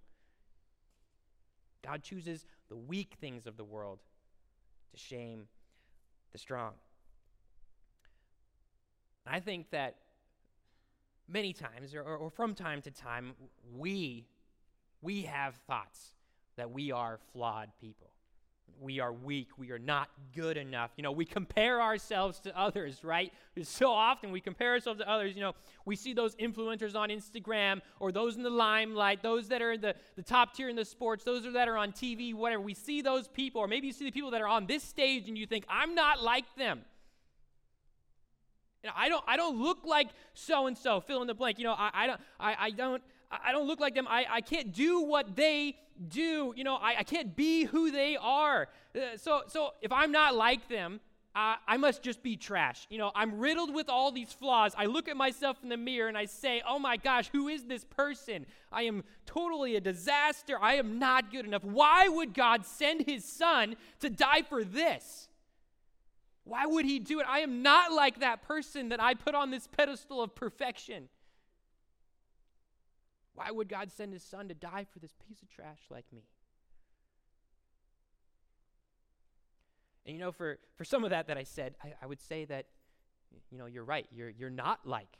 God 1.84 2.02
chooses 2.02 2.46
the 2.68 2.76
weak 2.76 3.16
things 3.20 3.46
of 3.46 3.56
the 3.56 3.64
world 3.64 3.98
to 4.92 4.98
shame 4.98 5.48
the 6.32 6.38
strong. 6.38 6.72
I 9.26 9.40
think 9.40 9.70
that 9.70 9.96
many 11.28 11.52
times, 11.52 11.94
or, 11.94 12.02
or, 12.02 12.30
from 12.30 12.54
time 12.54 12.80
to 12.82 12.92
time, 12.92 13.34
we 13.76 14.26
we 15.02 15.22
have 15.22 15.56
thoughts 15.66 16.14
that 16.56 16.70
we 16.70 16.92
are 16.92 17.18
flawed 17.32 17.70
people 17.80 18.10
we 18.80 19.00
are 19.00 19.12
weak. 19.12 19.48
We 19.56 19.70
are 19.70 19.78
not 19.78 20.08
good 20.34 20.56
enough. 20.56 20.90
You 20.96 21.02
know, 21.02 21.12
we 21.12 21.24
compare 21.24 21.80
ourselves 21.80 22.40
to 22.40 22.58
others, 22.58 23.02
right? 23.02 23.32
So 23.62 23.90
often 23.90 24.32
we 24.32 24.40
compare 24.40 24.72
ourselves 24.72 25.00
to 25.00 25.10
others. 25.10 25.34
You 25.34 25.42
know, 25.42 25.54
we 25.84 25.96
see 25.96 26.12
those 26.12 26.34
influencers 26.36 26.94
on 26.94 27.08
Instagram 27.08 27.80
or 28.00 28.12
those 28.12 28.36
in 28.36 28.42
the 28.42 28.50
limelight, 28.50 29.22
those 29.22 29.48
that 29.48 29.62
are 29.62 29.72
in 29.72 29.80
the, 29.80 29.94
the 30.16 30.22
top 30.22 30.54
tier 30.54 30.68
in 30.68 30.76
the 30.76 30.84
sports, 30.84 31.24
those 31.24 31.50
that 31.50 31.68
are 31.68 31.76
on 31.76 31.92
TV, 31.92 32.34
whatever. 32.34 32.62
We 32.62 32.74
see 32.74 33.00
those 33.00 33.28
people, 33.28 33.60
or 33.60 33.68
maybe 33.68 33.86
you 33.86 33.92
see 33.92 34.04
the 34.04 34.12
people 34.12 34.30
that 34.32 34.40
are 34.40 34.48
on 34.48 34.66
this 34.66 34.82
stage 34.82 35.28
and 35.28 35.38
you 35.38 35.46
think, 35.46 35.64
I'm 35.68 35.94
not 35.94 36.22
like 36.22 36.44
them. 36.56 36.82
You 38.82 38.90
know, 38.90 38.94
I 38.96 39.08
don't 39.08 39.24
I 39.26 39.36
don't 39.36 39.60
look 39.60 39.78
like 39.84 40.08
so 40.34 40.68
and 40.68 40.78
so, 40.78 41.00
fill 41.00 41.20
in 41.20 41.26
the 41.26 41.34
blank. 41.34 41.58
You 41.58 41.64
know, 41.64 41.72
I, 41.72 41.90
I 41.92 42.06
don't 42.06 42.20
I, 42.38 42.56
I 42.58 42.70
don't 42.70 43.02
I 43.30 43.52
don't 43.52 43.66
look 43.66 43.80
like 43.80 43.94
them. 43.94 44.06
I, 44.08 44.26
I 44.28 44.40
can't 44.40 44.72
do 44.72 45.00
what 45.00 45.36
they 45.36 45.76
do. 46.08 46.52
You 46.56 46.64
know, 46.64 46.76
I, 46.76 46.96
I 46.98 47.02
can't 47.02 47.34
be 47.34 47.64
who 47.64 47.90
they 47.90 48.16
are. 48.16 48.68
Uh, 48.94 49.16
so, 49.16 49.42
so 49.48 49.70
if 49.80 49.90
I'm 49.92 50.12
not 50.12 50.34
like 50.34 50.68
them, 50.68 51.00
uh, 51.34 51.56
I 51.68 51.76
must 51.76 52.02
just 52.02 52.22
be 52.22 52.36
trash. 52.36 52.86
You 52.88 52.96
know, 52.96 53.12
I'm 53.14 53.38
riddled 53.38 53.74
with 53.74 53.90
all 53.90 54.10
these 54.10 54.32
flaws. 54.32 54.72
I 54.76 54.86
look 54.86 55.06
at 55.06 55.18
myself 55.18 55.58
in 55.62 55.68
the 55.68 55.76
mirror 55.76 56.08
and 56.08 56.16
I 56.16 56.24
say, 56.24 56.62
oh 56.66 56.78
my 56.78 56.96
gosh, 56.96 57.28
who 57.30 57.48
is 57.48 57.64
this 57.64 57.84
person? 57.84 58.46
I 58.72 58.84
am 58.84 59.04
totally 59.26 59.76
a 59.76 59.80
disaster. 59.80 60.56
I 60.60 60.76
am 60.76 60.98
not 60.98 61.30
good 61.30 61.44
enough. 61.44 61.62
Why 61.62 62.08
would 62.08 62.32
God 62.32 62.64
send 62.64 63.02
his 63.02 63.24
son 63.24 63.76
to 64.00 64.08
die 64.08 64.42
for 64.48 64.64
this? 64.64 65.28
Why 66.44 66.64
would 66.64 66.86
he 66.86 67.00
do 67.00 67.20
it? 67.20 67.26
I 67.28 67.40
am 67.40 67.60
not 67.62 67.92
like 67.92 68.20
that 68.20 68.40
person 68.42 68.88
that 68.90 69.02
I 69.02 69.12
put 69.12 69.34
on 69.34 69.50
this 69.50 69.66
pedestal 69.66 70.22
of 70.22 70.34
perfection. 70.34 71.08
Why 73.36 73.50
would 73.50 73.68
God 73.68 73.92
send 73.92 74.14
his 74.14 74.22
son 74.22 74.48
to 74.48 74.54
die 74.54 74.86
for 74.90 74.98
this 74.98 75.12
piece 75.28 75.42
of 75.42 75.50
trash 75.50 75.78
like 75.90 76.06
me? 76.12 76.22
And 80.06 80.16
you 80.16 80.20
know, 80.20 80.32
for, 80.32 80.58
for 80.74 80.84
some 80.84 81.04
of 81.04 81.10
that 81.10 81.26
that 81.28 81.36
I 81.36 81.42
said, 81.42 81.74
I, 81.84 81.92
I 82.00 82.06
would 82.06 82.20
say 82.20 82.46
that, 82.46 82.66
you 83.50 83.58
know, 83.58 83.66
you're 83.66 83.84
right. 83.84 84.06
You're, 84.10 84.30
you're 84.30 84.50
not 84.50 84.86
like 84.86 85.18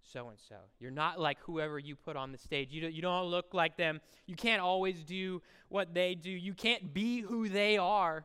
so 0.00 0.28
and 0.28 0.38
so. 0.48 0.54
You're 0.78 0.92
not 0.92 1.18
like 1.18 1.38
whoever 1.40 1.76
you 1.78 1.96
put 1.96 2.16
on 2.16 2.30
the 2.30 2.38
stage. 2.38 2.68
You 2.70 2.82
don't, 2.82 2.92
you 2.92 3.02
don't 3.02 3.26
look 3.26 3.52
like 3.52 3.76
them. 3.76 4.00
You 4.26 4.36
can't 4.36 4.62
always 4.62 5.02
do 5.02 5.42
what 5.68 5.92
they 5.92 6.14
do. 6.14 6.30
You 6.30 6.54
can't 6.54 6.94
be 6.94 7.20
who 7.20 7.48
they 7.48 7.78
are. 7.78 8.24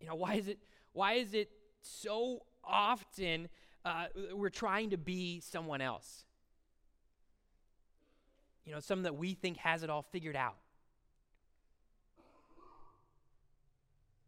You 0.00 0.08
know, 0.08 0.16
why 0.16 0.34
is 0.34 0.48
it, 0.48 0.58
why 0.92 1.12
is 1.12 1.32
it 1.32 1.48
so 1.82 2.42
often 2.64 3.48
uh, 3.86 4.06
we're 4.34 4.50
trying 4.50 4.90
to 4.90 4.98
be 4.98 5.40
someone 5.40 5.80
else. 5.80 6.24
You 8.64 8.72
know, 8.72 8.80
someone 8.80 9.04
that 9.04 9.16
we 9.16 9.34
think 9.34 9.58
has 9.58 9.84
it 9.84 9.90
all 9.90 10.02
figured 10.02 10.34
out. 10.34 10.56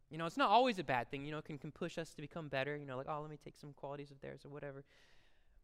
You 0.09 0.17
know, 0.17 0.25
it's 0.25 0.37
not 0.37 0.49
always 0.49 0.79
a 0.79 0.83
bad 0.83 1.11
thing. 1.11 1.25
You 1.25 1.31
know, 1.31 1.39
it 1.39 1.45
can, 1.45 1.57
can 1.57 1.71
push 1.71 1.97
us 1.97 2.09
to 2.11 2.21
become 2.21 2.47
better. 2.47 2.75
You 2.75 2.85
know, 2.85 2.97
like, 2.97 3.07
oh, 3.09 3.19
let 3.21 3.29
me 3.29 3.37
take 3.43 3.57
some 3.59 3.73
qualities 3.73 4.11
of 4.11 4.19
theirs 4.21 4.41
or 4.45 4.49
whatever. 4.49 4.83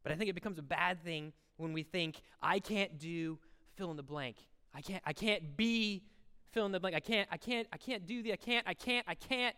But 0.03 0.11
I 0.11 0.15
think 0.15 0.29
it 0.29 0.33
becomes 0.33 0.59
a 0.59 0.63
bad 0.63 1.03
thing 1.03 1.33
when 1.57 1.73
we 1.73 1.81
think, 1.81 2.21
I 2.41 2.59
can't 2.59 2.99
do 2.99 3.39
fill 3.75 3.89
in 3.89 3.97
the 3.97 4.03
blank. 4.03 4.35
I 4.73 4.81
can't, 4.81 5.01
I 5.05 5.13
can't 5.13 5.55
be 5.57 6.03
fill 6.51 6.65
in 6.65 6.73
the 6.73 6.79
blank. 6.79 6.95
I 6.95 6.99
can't, 6.99 7.27
I 7.31 7.37
can't, 7.37 7.67
I 7.71 7.77
can't 7.77 8.05
do 8.05 8.21
the, 8.21 8.33
I 8.33 8.35
can't, 8.35 8.67
I 8.67 8.73
can't, 8.73 9.05
I 9.07 9.15
can't, 9.15 9.55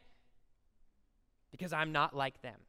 because 1.52 1.74
I'm 1.74 1.92
not 1.92 2.16
like 2.16 2.42
them. 2.42 2.60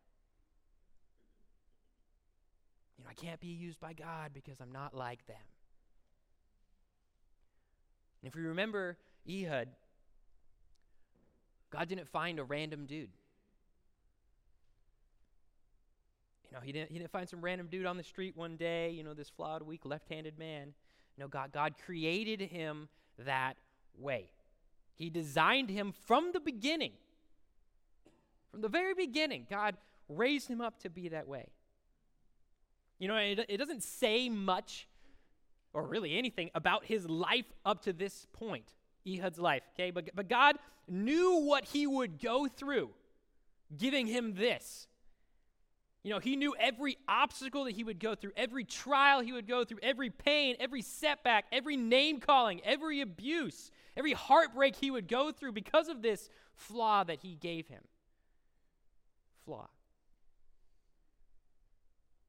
You 2.98 2.98
know, 2.98 2.98
I 3.09 3.14
can't 3.14 3.40
be 3.40 3.49
used 3.49 3.81
by 3.81 3.94
God 3.94 4.33
because 4.35 4.61
I'm 4.61 4.73
not 4.73 4.94
like 4.94 5.27
them. 5.27 5.37
And 8.21 8.29
if 8.29 8.35
we 8.37 8.42
remember 8.42 8.99
Ehud, 9.29 9.68
God 11.71 11.88
didn't 11.88 12.09
find 12.09 12.38
a 12.38 12.44
random 12.44 12.87
dude. 12.87 13.11
You 16.51 16.57
know, 16.57 16.61
he 16.62 16.73
didn't, 16.73 16.90
he 16.90 16.99
didn't 16.99 17.11
find 17.11 17.29
some 17.29 17.40
random 17.40 17.68
dude 17.71 17.87
on 17.87 17.97
the 17.97 18.03
street 18.03 18.37
one 18.37 18.57
day, 18.57 18.90
you 18.90 19.05
know, 19.05 19.14
this 19.14 19.29
flawed, 19.29 19.62
weak, 19.62 19.85
left 19.85 20.09
handed 20.09 20.38
man. 20.38 20.73
No, 21.18 21.29
God, 21.29 21.53
God 21.53 21.75
created 21.85 22.40
him 22.40 22.88
that 23.18 23.57
way. 23.99 24.31
He 24.94 25.11
designed 25.11 25.71
him 25.71 25.92
from 26.07 26.33
the 26.33 26.40
beginning. 26.40 26.92
From 28.51 28.62
the 28.62 28.68
very 28.68 28.94
beginning, 28.94 29.47
God 29.51 29.77
raised 30.09 30.49
him 30.49 30.61
up 30.61 30.79
to 30.81 30.90
be 30.90 31.09
that 31.09 31.29
way. 31.29 31.49
You 32.99 33.09
know, 33.09 33.17
it, 33.17 33.45
it 33.49 33.57
doesn't 33.57 33.83
say 33.83 34.29
much 34.29 34.89
or 35.73 35.87
really 35.87 36.17
anything 36.17 36.51
about 36.55 36.85
his 36.85 37.09
life 37.09 37.47
up 37.65 37.83
to 37.83 37.93
this 37.93 38.27
point, 38.33 38.75
Ehud's 39.07 39.39
life, 39.39 39.63
okay? 39.75 39.91
But, 39.91 40.11
but 40.15 40.29
God 40.29 40.57
knew 40.89 41.41
what 41.43 41.65
he 41.65 41.87
would 41.87 42.21
go 42.21 42.49
through, 42.49 42.91
giving 43.77 44.07
him 44.07 44.35
this. 44.35 44.89
You 46.03 46.15
know, 46.15 46.21
he 46.21 46.37
knew 46.37 46.55
every 46.59 46.97
obstacle 47.09 47.65
that 47.65 47.75
he 47.75 47.85
would 47.85 47.99
go 47.99 48.15
through, 48.15 48.33
every 48.37 48.65
trial 48.65 49.21
he 49.21 49.33
would 49.33 49.47
go 49.47 49.65
through, 49.65 49.81
every 49.83 50.11
pain, 50.11 50.57
every 50.59 50.81
setback, 50.81 51.47
every 51.53 51.77
name 51.77 52.21
calling, 52.21 52.61
every 52.65 53.01
abuse, 53.01 53.71
every 53.97 54.13
heartbreak 54.13 54.77
he 54.77 54.91
would 54.91 55.07
go 55.07 55.33
through 55.33 55.53
because 55.53 55.89
of 55.89 56.01
this 56.01 56.29
flaw 56.55 57.05
that 57.05 57.19
he 57.21 57.35
gave 57.35 57.69
him. 57.69 57.83
Flaw. 59.45 59.69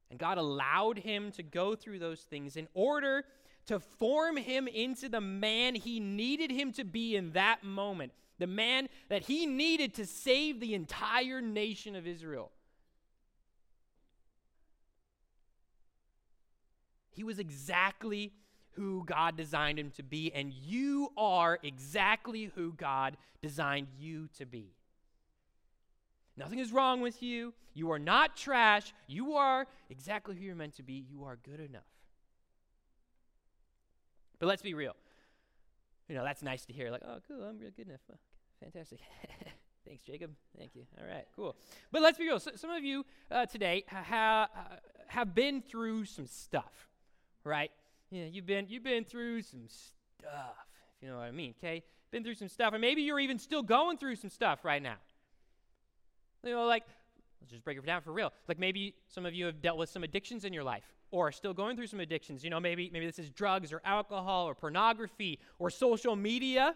And 0.10 0.20
God 0.20 0.38
allowed 0.38 1.00
him 1.00 1.32
to 1.34 1.44
go 1.44 1.76
through 1.76 2.00
those 2.00 2.22
things 2.22 2.56
in 2.56 2.68
order 2.74 3.26
to 3.68 3.80
form 3.80 4.38
him 4.38 4.68
into 4.68 5.10
the 5.10 5.22
man 5.22 5.76
he 5.76 6.00
needed 6.00 6.50
him 6.52 6.72
to 6.74 6.84
be 6.84 7.16
in 7.16 7.34
that 7.34 7.64
moment, 7.64 8.12
the 8.40 8.48
man 8.48 8.90
that 9.10 9.24
he 9.24 9.46
needed 9.46 9.94
to 9.96 10.06
save 10.06 10.60
the 10.60 10.74
entire 10.74 11.42
nation 11.42 11.96
of 11.96 12.08
Israel. 12.08 12.52
He 17.12 17.24
was 17.24 17.38
exactly 17.38 18.32
who 18.72 19.04
God 19.06 19.36
designed 19.36 19.78
him 19.78 19.92
to 19.98 20.04
be, 20.04 20.34
and 20.34 20.54
you 20.54 21.12
are 21.18 21.60
exactly 21.62 22.46
who 22.56 22.74
God 22.74 23.18
designed 23.42 23.88
you 24.00 24.30
to 24.38 24.46
be. 24.46 24.74
Nothing 26.40 26.60
is 26.60 26.72
wrong 26.72 27.02
with 27.02 27.22
you. 27.22 27.54
You 27.74 27.92
are 27.92 28.00
not 28.00 28.38
trash. 28.38 28.94
You 29.08 29.34
are 29.34 29.68
exactly 29.90 30.36
who 30.36 30.42
you're 30.42 30.56
meant 30.56 30.78
to 30.78 30.84
be. 30.84 31.06
You 31.12 31.26
are 31.26 31.38
good 31.44 31.60
enough. 31.60 31.84
But 34.40 34.48
let's 34.48 34.62
be 34.62 34.74
real. 34.74 34.96
You 36.08 36.16
know, 36.16 36.24
that's 36.24 36.42
nice 36.42 36.64
to 36.66 36.74
hear. 36.74 36.92
Like, 36.92 37.02
oh, 37.06 37.18
cool, 37.28 37.44
I'm 37.44 37.60
real 37.60 37.72
good 37.76 37.88
enough. 37.88 38.00
Fantastic. 38.64 39.00
Thanks, 39.86 40.02
Jacob. 40.04 40.32
Thank 40.58 40.76
you. 40.76 40.84
All 40.98 41.06
right, 41.06 41.26
cool. 41.36 41.58
But 41.92 42.02
let's 42.02 42.18
be 42.18 42.24
real. 42.24 42.40
So, 42.40 42.52
some 42.56 42.72
of 42.72 42.86
you 42.86 43.06
uh, 43.30 43.46
today 43.46 43.84
ha- 43.90 44.48
have 45.08 45.36
been 45.36 45.62
through 45.62 46.06
some 46.06 46.26
stuff, 46.26 46.88
right? 47.44 47.72
Yeah, 48.12 48.26
you've 48.26 48.46
been 48.46 48.66
you've 48.70 48.84
been 48.84 49.04
through 49.04 49.42
some 49.42 49.68
stuff. 49.68 50.56
If 50.98 51.04
you 51.04 51.10
know 51.10 51.18
what 51.18 51.26
I 51.26 51.32
mean, 51.32 51.54
okay? 51.60 51.84
Been 52.12 52.24
through 52.24 52.36
some 52.36 52.48
stuff, 52.48 52.74
and 52.74 52.80
maybe 52.82 53.02
you're 53.02 53.20
even 53.20 53.40
still 53.40 53.62
going 53.62 53.98
through 53.98 54.16
some 54.16 54.30
stuff 54.30 54.64
right 54.64 54.82
now. 54.82 54.96
You 56.44 56.52
know, 56.52 56.66
like, 56.66 56.84
let's 57.42 57.52
just 57.52 57.64
break 57.64 57.78
it 57.78 57.86
down 57.86 58.02
for 58.02 58.12
real. 58.12 58.32
Like 58.48 58.60
maybe 58.60 58.96
some 59.08 59.26
of 59.26 59.34
you 59.34 59.46
have 59.46 59.62
dealt 59.62 59.78
with 59.78 59.90
some 59.90 60.04
addictions 60.04 60.46
in 60.46 60.54
your 60.54 60.64
life 60.64 60.84
or 61.12 61.28
are 61.28 61.32
still 61.32 61.54
going 61.54 61.76
through 61.76 61.88
some 61.88 62.00
addictions. 62.00 62.44
You 62.44 62.50
know, 62.50 62.60
maybe 62.60 62.90
maybe 62.92 63.06
this 63.06 63.20
is 63.20 63.30
drugs 63.30 63.74
or 63.74 63.82
alcohol 63.84 64.48
or 64.48 64.56
pornography 64.56 65.40
or 65.58 65.70
social 65.70 66.16
media. 66.16 66.76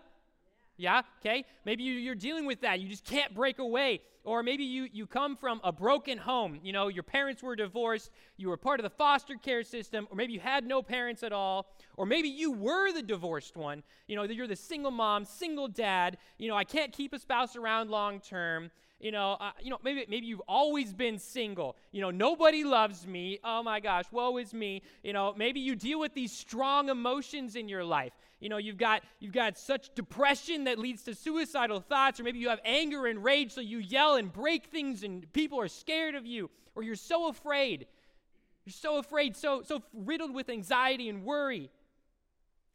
Yeah, 0.76 1.04
okay? 1.20 1.46
Maybe 1.66 1.84
you, 1.84 1.94
you're 1.94 2.16
dealing 2.16 2.46
with 2.46 2.62
that. 2.62 2.80
You 2.80 2.90
just 2.90 3.06
can't 3.06 3.34
break 3.36 3.60
away. 3.60 4.02
Or 4.24 4.42
maybe 4.42 4.64
you, 4.64 4.88
you 4.92 5.06
come 5.06 5.36
from 5.36 5.60
a 5.64 5.72
broken 5.72 6.18
home. 6.18 6.60
You 6.64 6.72
know, 6.72 6.88
your 6.88 7.04
parents 7.04 7.44
were 7.44 7.56
divorced, 7.56 8.10
you 8.38 8.50
were 8.50 8.58
part 8.58 8.80
of 8.80 8.84
the 8.84 8.90
foster 8.90 9.36
care 9.36 9.64
system, 9.64 10.08
or 10.10 10.16
maybe 10.16 10.34
you 10.34 10.40
had 10.40 10.66
no 10.66 10.82
parents 10.82 11.24
at 11.24 11.34
all. 11.34 11.68
Or 11.98 12.06
maybe 12.06 12.30
you 12.30 12.52
were 12.52 12.92
the 12.92 13.02
divorced 13.04 13.58
one. 13.58 13.84
You 14.08 14.16
know, 14.16 14.24
you're 14.24 14.48
the 14.48 14.56
single 14.56 14.92
mom, 14.92 15.26
single 15.26 15.68
dad. 15.68 16.18
You 16.40 16.48
know, 16.48 16.56
I 16.56 16.64
can't 16.64 16.92
keep 16.92 17.14
a 17.14 17.20
spouse 17.20 17.56
around 17.56 17.92
long 17.92 18.20
term 18.22 18.72
you 19.04 19.12
know, 19.12 19.34
uh, 19.34 19.52
you 19.62 19.70
know, 19.70 19.78
maybe 19.84 20.06
maybe 20.08 20.26
you've 20.28 20.42
always 20.48 20.94
been 20.94 21.20
single. 21.20 21.76
You 21.92 22.00
know, 22.00 22.10
nobody 22.10 22.64
loves 22.64 23.06
me. 23.06 23.38
Oh 23.44 23.62
my 23.62 23.82
gosh, 23.82 24.06
woe 24.14 24.38
is 24.38 24.54
me. 24.54 24.82
You 25.04 25.12
know, 25.12 25.34
maybe 25.36 25.60
you 25.60 25.76
deal 25.76 26.00
with 26.00 26.14
these 26.14 26.32
strong 26.32 26.88
emotions 26.88 27.58
in 27.58 27.68
your 27.68 27.84
life. 27.84 28.14
You 28.40 28.48
know, 28.48 28.58
you've 28.58 28.78
got 28.78 29.04
you've 29.20 29.34
got 29.34 29.58
such 29.58 29.94
depression 29.94 30.64
that 30.64 30.80
leads 30.80 31.04
to 31.04 31.16
suicidal 31.16 31.82
thoughts, 31.82 32.22
or 32.22 32.24
maybe 32.24 32.40
you 32.40 32.48
have 32.48 32.62
anger 32.64 33.06
and 33.08 33.22
rage, 33.22 33.52
so 33.52 33.60
you 33.60 33.80
yell 33.80 34.16
and 34.16 34.32
break 34.32 34.68
things, 34.68 35.04
and 35.04 35.32
people 35.34 35.60
are 35.60 35.68
scared 35.68 36.16
of 36.16 36.26
you, 36.26 36.50
or 36.74 36.82
you're 36.82 36.96
so 36.96 37.28
afraid. 37.28 37.88
You're 38.66 38.72
so 38.72 39.00
afraid, 39.00 39.36
so 39.36 39.64
so 39.64 39.84
riddled 39.94 40.34
with 40.34 40.50
anxiety 40.50 41.10
and 41.10 41.26
worry. 41.26 41.70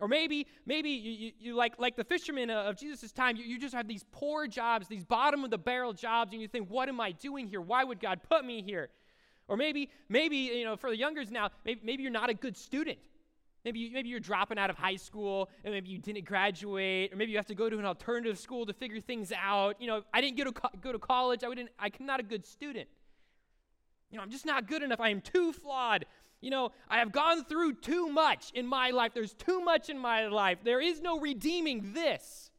Or 0.00 0.06
maybe, 0.06 0.46
maybe 0.64 0.90
you, 0.90 1.12
you, 1.12 1.32
you 1.40 1.54
like, 1.56 1.78
like 1.78 1.96
the 1.96 2.04
fishermen 2.04 2.50
of 2.50 2.76
Jesus' 2.76 3.10
time, 3.10 3.36
you, 3.36 3.44
you 3.44 3.58
just 3.58 3.74
have 3.74 3.88
these 3.88 4.04
poor 4.12 4.46
jobs, 4.46 4.86
these 4.86 5.04
bottom 5.04 5.42
of 5.42 5.50
the 5.50 5.58
barrel 5.58 5.92
jobs, 5.92 6.32
and 6.32 6.40
you 6.40 6.46
think, 6.46 6.70
what 6.70 6.88
am 6.88 7.00
I 7.00 7.10
doing 7.12 7.48
here? 7.48 7.60
Why 7.60 7.82
would 7.82 7.98
God 7.98 8.20
put 8.28 8.44
me 8.44 8.62
here? 8.62 8.90
Or 9.48 9.56
maybe, 9.56 9.90
maybe, 10.08 10.36
you 10.36 10.64
know, 10.64 10.76
for 10.76 10.90
the 10.90 10.96
youngers 10.96 11.30
now, 11.30 11.50
maybe, 11.64 11.80
maybe 11.82 12.02
you're 12.04 12.12
not 12.12 12.30
a 12.30 12.34
good 12.34 12.56
student. 12.56 12.98
Maybe, 13.64 13.80
you, 13.80 13.90
maybe 13.90 14.08
you're 14.08 14.20
dropping 14.20 14.56
out 14.56 14.70
of 14.70 14.76
high 14.76 14.96
school, 14.96 15.48
and 15.64 15.74
maybe 15.74 15.88
you 15.88 15.98
didn't 15.98 16.24
graduate, 16.24 17.12
or 17.12 17.16
maybe 17.16 17.32
you 17.32 17.38
have 17.38 17.46
to 17.46 17.56
go 17.56 17.68
to 17.68 17.78
an 17.78 17.84
alternative 17.84 18.38
school 18.38 18.66
to 18.66 18.72
figure 18.72 19.00
things 19.00 19.32
out. 19.32 19.80
You 19.80 19.88
know, 19.88 20.02
I 20.14 20.20
didn't 20.20 20.38
go 20.38 20.44
to, 20.44 20.52
co- 20.52 20.78
go 20.80 20.92
to 20.92 20.98
college. 20.98 21.42
I, 21.42 21.48
wouldn't, 21.48 21.70
I'm 21.78 21.90
not 22.00 22.20
a 22.20 22.22
good 22.22 22.46
student. 22.46 22.88
You 24.10 24.16
know, 24.16 24.22
I'm 24.22 24.30
just 24.30 24.46
not 24.46 24.68
good 24.68 24.82
enough. 24.82 25.00
I 25.00 25.10
am 25.10 25.20
too 25.20 25.52
flawed. 25.52 26.06
You 26.40 26.50
know, 26.50 26.70
I 26.88 26.98
have 26.98 27.10
gone 27.10 27.44
through 27.44 27.74
too 27.74 28.08
much 28.08 28.52
in 28.54 28.66
my 28.66 28.90
life. 28.90 29.12
There's 29.14 29.34
too 29.34 29.60
much 29.60 29.88
in 29.88 29.98
my 29.98 30.28
life. 30.28 30.58
There 30.62 30.80
is 30.80 31.00
no 31.00 31.18
redeeming 31.18 31.92
this. 31.94 32.50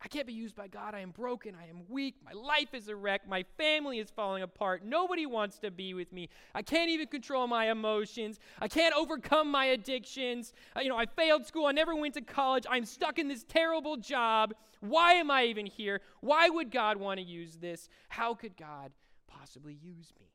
I 0.00 0.06
can't 0.06 0.26
be 0.26 0.32
used 0.32 0.54
by 0.54 0.68
God. 0.68 0.94
I 0.94 1.00
am 1.00 1.10
broken. 1.10 1.56
I 1.60 1.68
am 1.68 1.82
weak. 1.88 2.14
My 2.24 2.32
life 2.32 2.72
is 2.72 2.86
a 2.88 2.94
wreck. 2.94 3.28
My 3.28 3.44
family 3.56 3.98
is 3.98 4.10
falling 4.10 4.44
apart. 4.44 4.84
Nobody 4.84 5.26
wants 5.26 5.58
to 5.58 5.72
be 5.72 5.92
with 5.92 6.12
me. 6.12 6.28
I 6.54 6.62
can't 6.62 6.88
even 6.90 7.08
control 7.08 7.48
my 7.48 7.70
emotions. 7.70 8.38
I 8.60 8.68
can't 8.68 8.94
overcome 8.94 9.50
my 9.50 9.66
addictions. 9.66 10.52
Uh, 10.76 10.80
you 10.80 10.88
know, 10.88 10.96
I 10.96 11.06
failed 11.06 11.46
school. 11.46 11.66
I 11.66 11.72
never 11.72 11.96
went 11.96 12.14
to 12.14 12.20
college. 12.20 12.64
I'm 12.70 12.84
stuck 12.84 13.18
in 13.18 13.26
this 13.26 13.44
terrible 13.48 13.96
job. 13.96 14.54
Why 14.80 15.14
am 15.14 15.32
I 15.32 15.46
even 15.46 15.66
here? 15.66 16.00
Why 16.20 16.48
would 16.48 16.70
God 16.70 16.96
want 16.96 17.18
to 17.18 17.26
use 17.26 17.56
this? 17.56 17.88
How 18.08 18.34
could 18.34 18.56
God 18.56 18.92
possibly 19.26 19.74
use 19.74 20.12
me? 20.20 20.27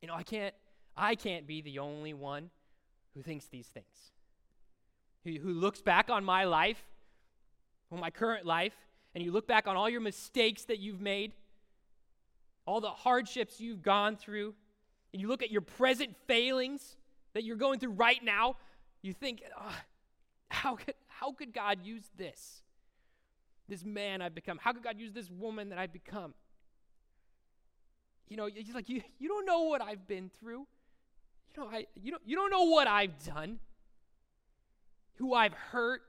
You 0.00 0.08
know, 0.08 0.14
I 0.14 0.22
can't 0.22 0.54
I 0.96 1.14
can't 1.14 1.46
be 1.46 1.60
the 1.60 1.78
only 1.78 2.14
one 2.14 2.50
who 3.14 3.22
thinks 3.22 3.46
these 3.46 3.66
things. 3.66 4.12
Who, 5.24 5.32
who 5.32 5.52
looks 5.52 5.80
back 5.80 6.10
on 6.10 6.24
my 6.24 6.44
life, 6.44 6.82
on 7.90 8.00
my 8.00 8.10
current 8.10 8.46
life, 8.46 8.74
and 9.14 9.24
you 9.24 9.32
look 9.32 9.46
back 9.46 9.66
on 9.66 9.76
all 9.76 9.88
your 9.88 10.00
mistakes 10.00 10.64
that 10.64 10.78
you've 10.78 11.00
made, 11.00 11.32
all 12.66 12.80
the 12.80 12.90
hardships 12.90 13.60
you've 13.60 13.82
gone 13.82 14.16
through, 14.16 14.54
and 15.12 15.20
you 15.20 15.28
look 15.28 15.42
at 15.42 15.50
your 15.50 15.60
present 15.60 16.14
failings 16.26 16.96
that 17.34 17.44
you're 17.44 17.56
going 17.56 17.78
through 17.78 17.92
right 17.92 18.22
now, 18.22 18.56
you 19.02 19.12
think, 19.12 19.42
oh, 19.58 19.76
how 20.50 20.76
could 20.76 20.94
how 21.06 21.32
could 21.32 21.52
God 21.52 21.78
use 21.82 22.08
this? 22.16 22.62
This 23.68 23.84
man 23.84 24.22
I've 24.22 24.34
become. 24.34 24.58
How 24.60 24.72
could 24.72 24.82
God 24.82 24.98
use 24.98 25.12
this 25.12 25.30
woman 25.30 25.70
that 25.70 25.78
I've 25.78 25.92
become? 25.92 26.34
You 28.28 28.36
know, 28.36 28.48
he's 28.52 28.74
like, 28.74 28.88
you, 28.88 29.02
you 29.18 29.28
don't 29.28 29.46
know 29.46 29.62
what 29.62 29.82
I've 29.82 30.06
been 30.06 30.30
through. 30.38 30.66
You 31.56 31.62
know, 31.62 31.68
I, 31.70 31.86
you, 31.94 32.10
don't, 32.10 32.22
you 32.26 32.36
don't 32.36 32.50
know 32.50 32.64
what 32.64 32.86
I've 32.86 33.22
done, 33.24 33.58
who 35.16 35.34
I've 35.34 35.54
hurt, 35.54 36.02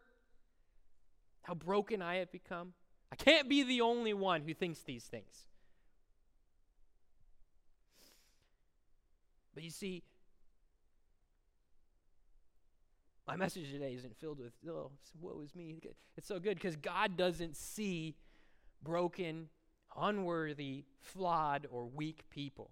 how 1.44 1.54
broken 1.54 2.02
I 2.02 2.16
have 2.18 2.32
become. 2.32 2.74
I 3.12 3.16
can't 3.16 3.50
be 3.50 3.64
the 3.64 3.82
only 3.82 4.14
one 4.14 4.42
who 4.42 4.54
thinks 4.54 4.82
these 4.82 5.06
things. 5.06 5.46
But 9.56 9.64
you 9.64 9.72
see, 9.72 10.04
my 13.28 13.36
message 13.36 13.72
today 13.72 13.94
isn't 13.94 14.16
filled 14.20 14.40
with, 14.40 14.54
oh, 14.68 14.92
woe 15.20 15.42
is 15.44 15.56
me. 15.56 15.80
It's 16.18 16.28
so 16.28 16.40
good 16.40 16.56
because 16.56 16.76
God 16.76 17.18
doesn't 17.18 17.56
see 17.56 18.16
broken, 18.84 19.50
unworthy, 19.98 20.86
flawed, 21.00 21.68
or 21.72 21.86
weak 21.86 22.24
people. 22.30 22.72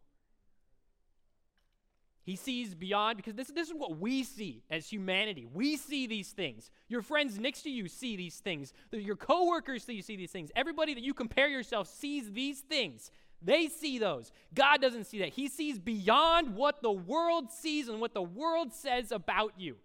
He 2.24 2.36
sees 2.36 2.76
beyond, 2.76 3.16
because 3.16 3.36
this, 3.36 3.48
this 3.48 3.70
is 3.70 3.74
what 3.74 4.00
we 4.00 4.24
see 4.24 4.62
as 4.70 4.90
humanity. 4.90 5.48
We 5.54 5.78
see 5.78 6.08
these 6.08 6.32
things. 6.32 6.70
Your 6.90 7.02
friends 7.02 7.40
next 7.40 7.62
to 7.62 7.70
you 7.70 7.88
see 7.88 8.18
these 8.18 8.36
things. 8.36 8.74
Your 8.92 9.16
coworkers 9.16 9.86
see, 9.86 10.02
see 10.02 10.18
these 10.18 10.32
things. 10.32 10.52
Everybody 10.54 10.94
that 10.94 11.04
you 11.04 11.14
compare 11.14 11.48
yourself 11.48 11.88
sees 11.88 12.34
these 12.34 12.60
things. 12.60 13.12
They 13.42 13.68
see 13.68 13.98
those. 13.98 14.34
God 14.54 14.82
doesn't 14.82 15.06
see 15.06 15.20
that. 15.20 15.30
He 15.30 15.48
sees 15.48 15.80
beyond 15.80 16.56
what 16.56 16.82
the 16.82 16.92
world 16.92 17.52
sees 17.52 17.88
and 17.88 18.02
what 18.02 18.14
the 18.14 18.22
world 18.22 18.74
says 18.74 19.14
about 19.14 19.54
you 19.58 19.78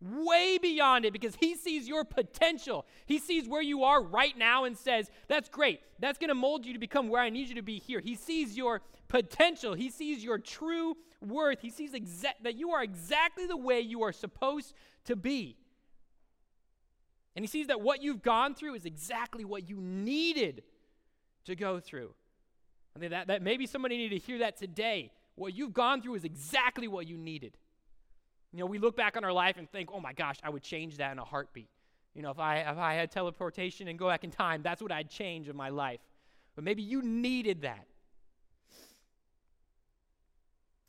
way 0.00 0.58
beyond 0.58 1.04
it 1.04 1.12
because 1.12 1.34
he 1.36 1.54
sees 1.54 1.86
your 1.86 2.04
potential. 2.04 2.86
He 3.06 3.18
sees 3.18 3.48
where 3.48 3.62
you 3.62 3.84
are 3.84 4.02
right 4.02 4.36
now 4.36 4.64
and 4.64 4.76
says, 4.76 5.10
That's 5.28 5.48
great. 5.48 5.80
That's 5.98 6.18
going 6.18 6.28
to 6.28 6.34
mold 6.34 6.64
you 6.64 6.72
to 6.72 6.78
become 6.78 7.08
where 7.08 7.22
I 7.22 7.30
need 7.30 7.48
you 7.48 7.54
to 7.56 7.62
be 7.62 7.78
here. 7.78 8.00
He 8.00 8.14
sees 8.14 8.56
your 8.56 8.80
potential. 9.08 9.74
He 9.74 9.90
sees 9.90 10.24
your 10.24 10.38
true 10.38 10.96
worth. 11.20 11.60
He 11.60 11.70
sees 11.70 11.92
exa- 11.92 12.38
that 12.42 12.56
you 12.56 12.70
are 12.70 12.82
exactly 12.82 13.46
the 13.46 13.56
way 13.56 13.80
you 13.80 14.02
are 14.02 14.12
supposed 14.12 14.74
to 15.04 15.16
be. 15.16 15.56
And 17.36 17.44
he 17.44 17.46
sees 17.46 17.68
that 17.68 17.80
what 17.80 18.02
you've 18.02 18.22
gone 18.22 18.54
through 18.54 18.74
is 18.74 18.84
exactly 18.84 19.44
what 19.44 19.68
you 19.68 19.80
needed 19.80 20.62
to 21.44 21.54
go 21.54 21.80
through. 21.80 22.14
I 22.96 22.98
think 22.98 23.10
that, 23.12 23.28
that 23.28 23.42
maybe 23.42 23.66
somebody 23.66 23.96
needed 23.96 24.20
to 24.20 24.26
hear 24.26 24.38
that 24.38 24.56
today. 24.56 25.12
What 25.36 25.54
you've 25.54 25.72
gone 25.72 26.02
through 26.02 26.16
is 26.16 26.24
exactly 26.24 26.88
what 26.88 27.06
you 27.06 27.16
needed. 27.16 27.56
You 28.52 28.58
know, 28.58 28.66
we 28.66 28.78
look 28.78 28.96
back 28.96 29.16
on 29.16 29.24
our 29.24 29.32
life 29.32 29.56
and 29.58 29.70
think, 29.70 29.90
oh 29.92 30.00
my 30.00 30.12
gosh, 30.12 30.36
I 30.42 30.50
would 30.50 30.62
change 30.62 30.96
that 30.96 31.12
in 31.12 31.18
a 31.18 31.24
heartbeat. 31.24 31.68
You 32.14 32.22
know, 32.22 32.30
if 32.30 32.38
I, 32.38 32.58
if 32.58 32.78
I 32.78 32.94
had 32.94 33.10
teleportation 33.10 33.86
and 33.88 33.98
go 33.98 34.08
back 34.08 34.24
in 34.24 34.30
time, 34.30 34.62
that's 34.62 34.82
what 34.82 34.90
I'd 34.90 35.08
change 35.08 35.48
in 35.48 35.56
my 35.56 35.68
life. 35.68 36.00
But 36.56 36.64
maybe 36.64 36.82
you 36.82 37.02
needed 37.02 37.62
that. 37.62 37.86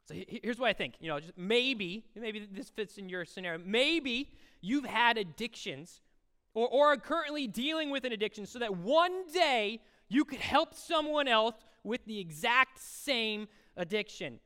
So 0.07 0.15
here's 0.27 0.57
what 0.57 0.69
I 0.69 0.73
think. 0.73 0.95
You 0.99 1.09
know, 1.09 1.19
just 1.19 1.37
maybe, 1.37 2.03
maybe 2.15 2.47
this 2.51 2.69
fits 2.69 2.97
in 2.97 3.07
your 3.07 3.23
scenario. 3.25 3.61
Maybe 3.63 4.31
you've 4.61 4.85
had 4.85 5.17
addictions 5.17 6.01
or, 6.53 6.67
or 6.67 6.87
are 6.87 6.97
currently 6.97 7.47
dealing 7.47 7.91
with 7.91 8.03
an 8.03 8.11
addiction 8.11 8.45
so 8.45 8.59
that 8.59 8.75
one 8.75 9.31
day 9.31 9.79
you 10.09 10.25
could 10.25 10.39
help 10.39 10.73
someone 10.73 11.27
else 11.27 11.55
with 11.83 12.03
the 12.05 12.19
exact 12.19 12.79
same 12.79 13.47
addiction. 13.77 14.39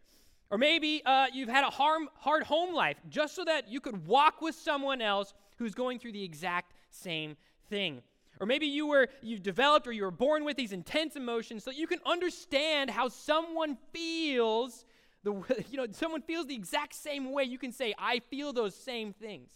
Or 0.51 0.57
maybe 0.57 1.01
uh, 1.05 1.27
you've 1.33 1.49
had 1.49 1.63
a 1.63 1.69
harm, 1.69 2.07
hard 2.15 2.43
home 2.43 2.73
life 2.73 2.97
just 3.09 3.35
so 3.35 3.43
that 3.45 3.69
you 3.69 3.79
could 3.79 4.05
walk 4.05 4.41
with 4.41 4.55
someone 4.55 5.01
else 5.01 5.33
who's 5.57 5.73
going 5.73 5.99
through 5.99 6.11
the 6.11 6.23
exact 6.23 6.73
same 6.91 7.35
thing. 7.69 8.01
Or 8.39 8.45
maybe 8.45 8.65
you 8.67 8.87
were 8.87 9.07
you've 9.21 9.43
developed 9.43 9.87
or 9.87 9.91
you 9.91 10.03
were 10.03 10.11
born 10.11 10.43
with 10.43 10.57
these 10.57 10.73
intense 10.73 11.15
emotions 11.15 11.63
so 11.63 11.71
you 11.71 11.87
can 11.87 11.99
understand 12.05 12.89
how 12.89 13.07
someone 13.07 13.77
feels 13.93 14.85
the 15.23 15.31
you 15.69 15.77
know 15.77 15.87
someone 15.91 16.21
feels 16.21 16.45
the 16.45 16.55
exact 16.55 16.95
same 16.95 17.31
way 17.31 17.45
you 17.45 17.57
can 17.57 17.71
say 17.71 17.93
I 17.97 18.19
feel 18.29 18.51
those 18.53 18.75
same 18.75 19.13
things. 19.13 19.51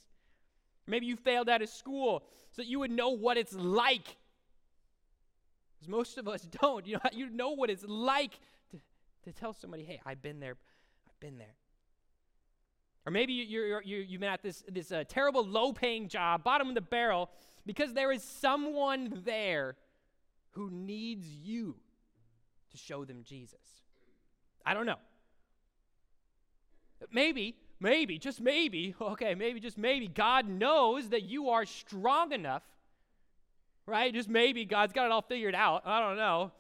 Maybe 0.88 1.06
you 1.06 1.18
failed 1.18 1.50
out 1.50 1.62
of 1.62 1.70
school 1.70 2.24
so 2.52 2.62
you 2.62 2.80
would 2.80 2.92
know 2.92 3.10
what 3.10 3.38
it's 3.38 3.54
like. 3.54 4.18
Because 5.76 5.90
most 5.90 6.18
of 6.18 6.28
us 6.28 6.42
don't. 6.62 6.88
You 6.88 6.96
know 6.96 7.10
you 7.12 7.30
know 7.30 7.50
what 7.50 7.70
it's 7.70 7.86
like 7.86 8.40
to, 8.72 8.80
to 9.26 9.34
tell 9.34 9.52
somebody, 9.54 9.84
"Hey, 9.84 10.00
I've 10.06 10.22
been 10.22 10.40
there 10.40 10.56
been 11.20 11.38
there. 11.38 11.56
Or 13.06 13.12
maybe 13.12 13.34
you're, 13.34 13.82
you're, 13.82 14.02
you've 14.02 14.22
been 14.22 14.30
at 14.30 14.44
this, 14.44 14.64
this 14.68 14.92
uh, 14.92 15.04
terrible 15.08 15.46
low 15.46 15.74
paying 15.74 16.08
job, 16.08 16.44
bottom 16.44 16.70
of 16.70 16.76
the 16.76 16.82
barrel, 16.82 17.30
because 17.66 17.94
there 17.94 18.12
is 18.12 18.24
someone 18.24 19.22
there 19.26 19.76
who 20.52 20.70
needs 20.70 21.28
you 21.28 21.76
to 22.72 22.78
show 22.78 23.06
them 23.06 23.24
Jesus. 23.24 23.58
I 24.66 24.74
don't 24.74 24.86
know. 24.86 24.98
Maybe, 27.12 27.56
maybe, 27.80 28.18
just 28.18 28.42
maybe, 28.42 28.94
okay, 29.02 29.36
maybe, 29.36 29.60
just 29.60 29.78
maybe, 29.78 30.08
God 30.08 30.48
knows 30.48 31.10
that 31.10 31.24
you 31.24 31.50
are 31.50 31.66
strong 31.66 32.32
enough, 32.34 32.64
right? 33.86 34.14
Just 34.14 34.30
maybe 34.30 34.66
God's 34.66 34.94
got 34.94 35.06
it 35.06 35.12
all 35.12 35.22
figured 35.22 35.56
out. 35.56 35.84
I 35.86 36.00
don't 36.02 36.18
know. 36.18 36.52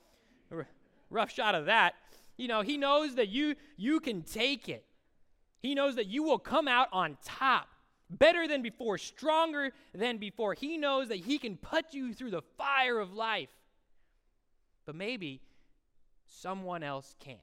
Rough 1.09 1.31
shot 1.31 1.55
of 1.55 1.65
that. 1.65 1.95
You 2.39 2.47
know, 2.47 2.61
he 2.61 2.77
knows 2.77 3.15
that 3.15 3.27
you 3.27 3.55
you 3.75 3.99
can 3.99 4.21
take 4.21 4.69
it. 4.69 4.85
He 5.59 5.75
knows 5.75 5.97
that 5.97 6.07
you 6.07 6.23
will 6.23 6.39
come 6.39 6.69
out 6.69 6.87
on 6.93 7.17
top 7.25 7.67
better 8.09 8.47
than 8.47 8.61
before, 8.61 8.97
stronger 8.97 9.73
than 9.93 10.19
before. 10.19 10.53
He 10.53 10.77
knows 10.77 11.09
that 11.09 11.17
He 11.17 11.37
can 11.37 11.57
put 11.57 11.93
you 11.93 12.13
through 12.13 12.31
the 12.31 12.41
fire 12.57 12.97
of 12.97 13.11
life. 13.11 13.49
But 14.85 14.95
maybe 14.95 15.41
someone 16.27 16.81
else 16.81 17.13
can't. 17.19 17.39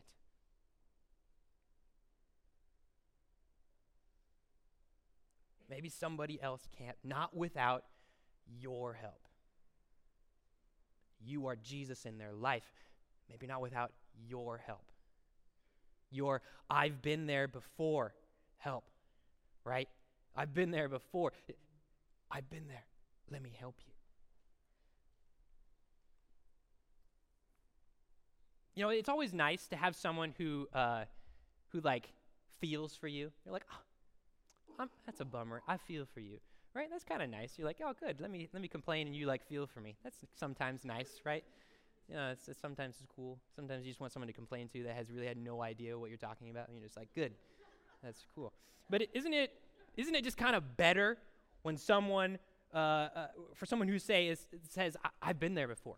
Maybe 5.68 5.90
somebody 5.90 6.40
else 6.40 6.66
can't, 6.78 6.96
not 7.04 7.36
without 7.36 7.84
your 8.58 8.94
help. 8.94 9.28
You 11.22 11.48
are 11.48 11.56
Jesus 11.56 12.06
in 12.06 12.16
their 12.16 12.32
life, 12.32 12.64
maybe 13.28 13.46
not 13.46 13.60
without 13.60 13.92
your 14.28 14.58
help. 14.58 14.90
Your 16.10 16.42
I've 16.70 17.02
been 17.02 17.26
there 17.26 17.48
before 17.48 18.14
help, 18.58 18.84
right? 19.64 19.88
I've 20.34 20.54
been 20.54 20.70
there 20.70 20.88
before. 20.88 21.32
I've 22.30 22.48
been 22.50 22.68
there. 22.68 22.84
Let 23.30 23.42
me 23.42 23.52
help 23.58 23.76
you. 23.86 23.92
You 28.74 28.82
know, 28.82 28.90
it's 28.90 29.08
always 29.08 29.32
nice 29.32 29.66
to 29.68 29.76
have 29.76 29.96
someone 29.96 30.34
who, 30.36 30.68
uh, 30.72 31.04
who 31.68 31.80
like 31.80 32.12
feels 32.60 32.94
for 32.94 33.08
you. 33.08 33.32
You're 33.44 33.52
like, 33.54 33.64
oh, 33.72 34.86
that's 35.06 35.20
a 35.20 35.24
bummer. 35.24 35.62
I 35.66 35.78
feel 35.78 36.04
for 36.12 36.20
you, 36.20 36.38
right? 36.74 36.88
That's 36.90 37.04
kind 37.04 37.22
of 37.22 37.30
nice. 37.30 37.54
You're 37.56 37.66
like, 37.66 37.80
oh, 37.82 37.94
good. 37.98 38.20
Let 38.20 38.30
me 38.30 38.48
let 38.52 38.60
me 38.60 38.68
complain, 38.68 39.06
and 39.06 39.16
you 39.16 39.26
like 39.26 39.46
feel 39.48 39.66
for 39.66 39.80
me. 39.80 39.96
That's 40.04 40.18
sometimes 40.34 40.84
nice, 40.84 41.20
right? 41.24 41.44
You 42.08 42.14
know, 42.14 42.30
it's, 42.30 42.48
it's 42.48 42.60
sometimes 42.60 42.96
it's 43.00 43.06
cool. 43.14 43.38
Sometimes 43.54 43.84
you 43.84 43.90
just 43.90 44.00
want 44.00 44.12
someone 44.12 44.28
to 44.28 44.32
complain 44.32 44.68
to 44.68 44.82
that 44.84 44.94
has 44.94 45.10
really 45.10 45.26
had 45.26 45.36
no 45.36 45.62
idea 45.62 45.98
what 45.98 46.08
you're 46.08 46.18
talking 46.18 46.50
about, 46.50 46.68
and 46.68 46.76
you're 46.76 46.86
just 46.86 46.96
like, 46.96 47.08
good, 47.14 47.32
that's 48.02 48.26
cool. 48.34 48.52
But 48.88 49.02
is 49.02 49.08
isn't 49.14 49.34
it 49.34 49.52
isn't 49.96 50.14
it 50.14 50.22
just 50.22 50.36
kind 50.36 50.54
of 50.54 50.76
better 50.76 51.18
when 51.62 51.76
someone, 51.76 52.38
uh, 52.72 52.76
uh, 52.76 53.26
for 53.54 53.66
someone 53.66 53.88
who 53.88 53.98
say 53.98 54.28
is, 54.28 54.46
says, 54.68 54.96
I- 55.04 55.28
have 55.28 55.40
been 55.40 55.54
there 55.54 55.66
before, 55.66 55.96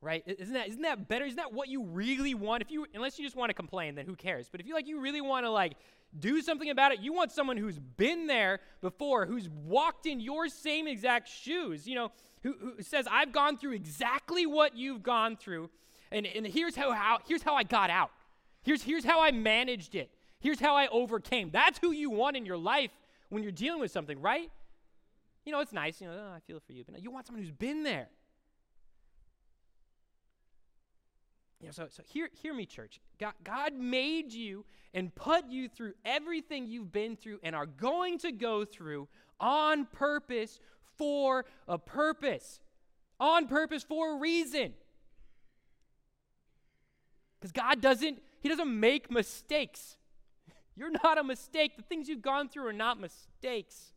right? 0.00 0.24
Isn't 0.26 0.54
that 0.54 0.68
isn't 0.68 0.82
that 0.82 1.08
better? 1.08 1.24
Isn't 1.24 1.36
that 1.36 1.52
what 1.52 1.68
you 1.68 1.84
really 1.84 2.34
want? 2.34 2.62
If 2.62 2.70
you, 2.72 2.86
unless 2.94 3.18
you 3.18 3.24
just 3.24 3.36
want 3.36 3.50
to 3.50 3.54
complain, 3.54 3.94
then 3.94 4.06
who 4.06 4.16
cares? 4.16 4.48
But 4.50 4.60
if 4.60 4.66
you 4.66 4.74
like, 4.74 4.88
you 4.88 5.00
really 5.00 5.20
want 5.20 5.44
to 5.46 5.50
like 5.50 5.74
do 6.18 6.40
something 6.40 6.70
about 6.70 6.92
it. 6.92 7.00
You 7.00 7.12
want 7.12 7.32
someone 7.32 7.56
who's 7.56 7.78
been 7.78 8.26
there 8.26 8.60
before, 8.80 9.26
who's 9.26 9.48
walked 9.48 10.06
in 10.06 10.20
your 10.20 10.48
same 10.48 10.86
exact 10.86 11.28
shoes. 11.28 11.86
You 11.86 11.94
know, 11.94 12.12
who, 12.42 12.54
who 12.76 12.82
says, 12.82 13.06
"I've 13.10 13.32
gone 13.32 13.58
through 13.58 13.72
exactly 13.72 14.46
what 14.46 14.76
you've 14.76 15.02
gone 15.02 15.36
through, 15.36 15.70
and, 16.10 16.26
and 16.26 16.46
here's 16.46 16.76
how, 16.76 16.92
how 16.92 17.18
here's 17.26 17.42
how 17.42 17.54
I 17.54 17.62
got 17.62 17.90
out. 17.90 18.10
Here's 18.62 18.82
here's 18.82 19.04
how 19.04 19.20
I 19.20 19.30
managed 19.30 19.94
it. 19.94 20.10
Here's 20.40 20.60
how 20.60 20.76
I 20.76 20.88
overcame." 20.88 21.50
That's 21.50 21.78
who 21.78 21.92
you 21.92 22.10
want 22.10 22.36
in 22.36 22.46
your 22.46 22.58
life 22.58 22.90
when 23.28 23.42
you're 23.42 23.52
dealing 23.52 23.80
with 23.80 23.90
something, 23.90 24.20
right? 24.20 24.50
You 25.44 25.52
know, 25.52 25.60
it's 25.60 25.72
nice, 25.72 26.00
you 26.00 26.06
know, 26.06 26.14
oh, 26.14 26.34
I 26.34 26.40
feel 26.40 26.60
for 26.60 26.72
you, 26.72 26.84
but 26.84 27.02
you 27.02 27.10
want 27.10 27.26
someone 27.26 27.42
who's 27.42 27.52
been 27.52 27.82
there. 27.82 28.08
You 31.60 31.66
know, 31.66 31.72
so, 31.72 31.88
so 31.90 32.02
hear, 32.06 32.28
hear 32.40 32.54
me, 32.54 32.66
church. 32.66 33.00
God, 33.18 33.34
God 33.42 33.74
made 33.74 34.32
you 34.32 34.64
and 34.94 35.14
put 35.14 35.48
you 35.48 35.68
through 35.68 35.94
everything 36.04 36.66
you've 36.66 36.92
been 36.92 37.16
through 37.16 37.40
and 37.42 37.56
are 37.56 37.66
going 37.66 38.18
to 38.18 38.32
go 38.32 38.64
through 38.64 39.08
on 39.40 39.86
purpose 39.86 40.60
for 40.96 41.44
a 41.66 41.78
purpose. 41.78 42.60
On 43.18 43.48
purpose 43.48 43.82
for 43.82 44.16
a 44.16 44.18
reason. 44.18 44.74
Because 47.40 47.52
God 47.52 47.80
doesn't, 47.80 48.20
He 48.40 48.48
doesn't 48.48 48.80
make 48.80 49.10
mistakes. 49.10 49.96
You're 50.76 50.90
not 50.90 51.18
a 51.18 51.24
mistake. 51.24 51.76
The 51.76 51.82
things 51.82 52.08
you've 52.08 52.22
gone 52.22 52.48
through 52.48 52.68
are 52.68 52.72
not 52.72 53.00
mistakes. 53.00 53.92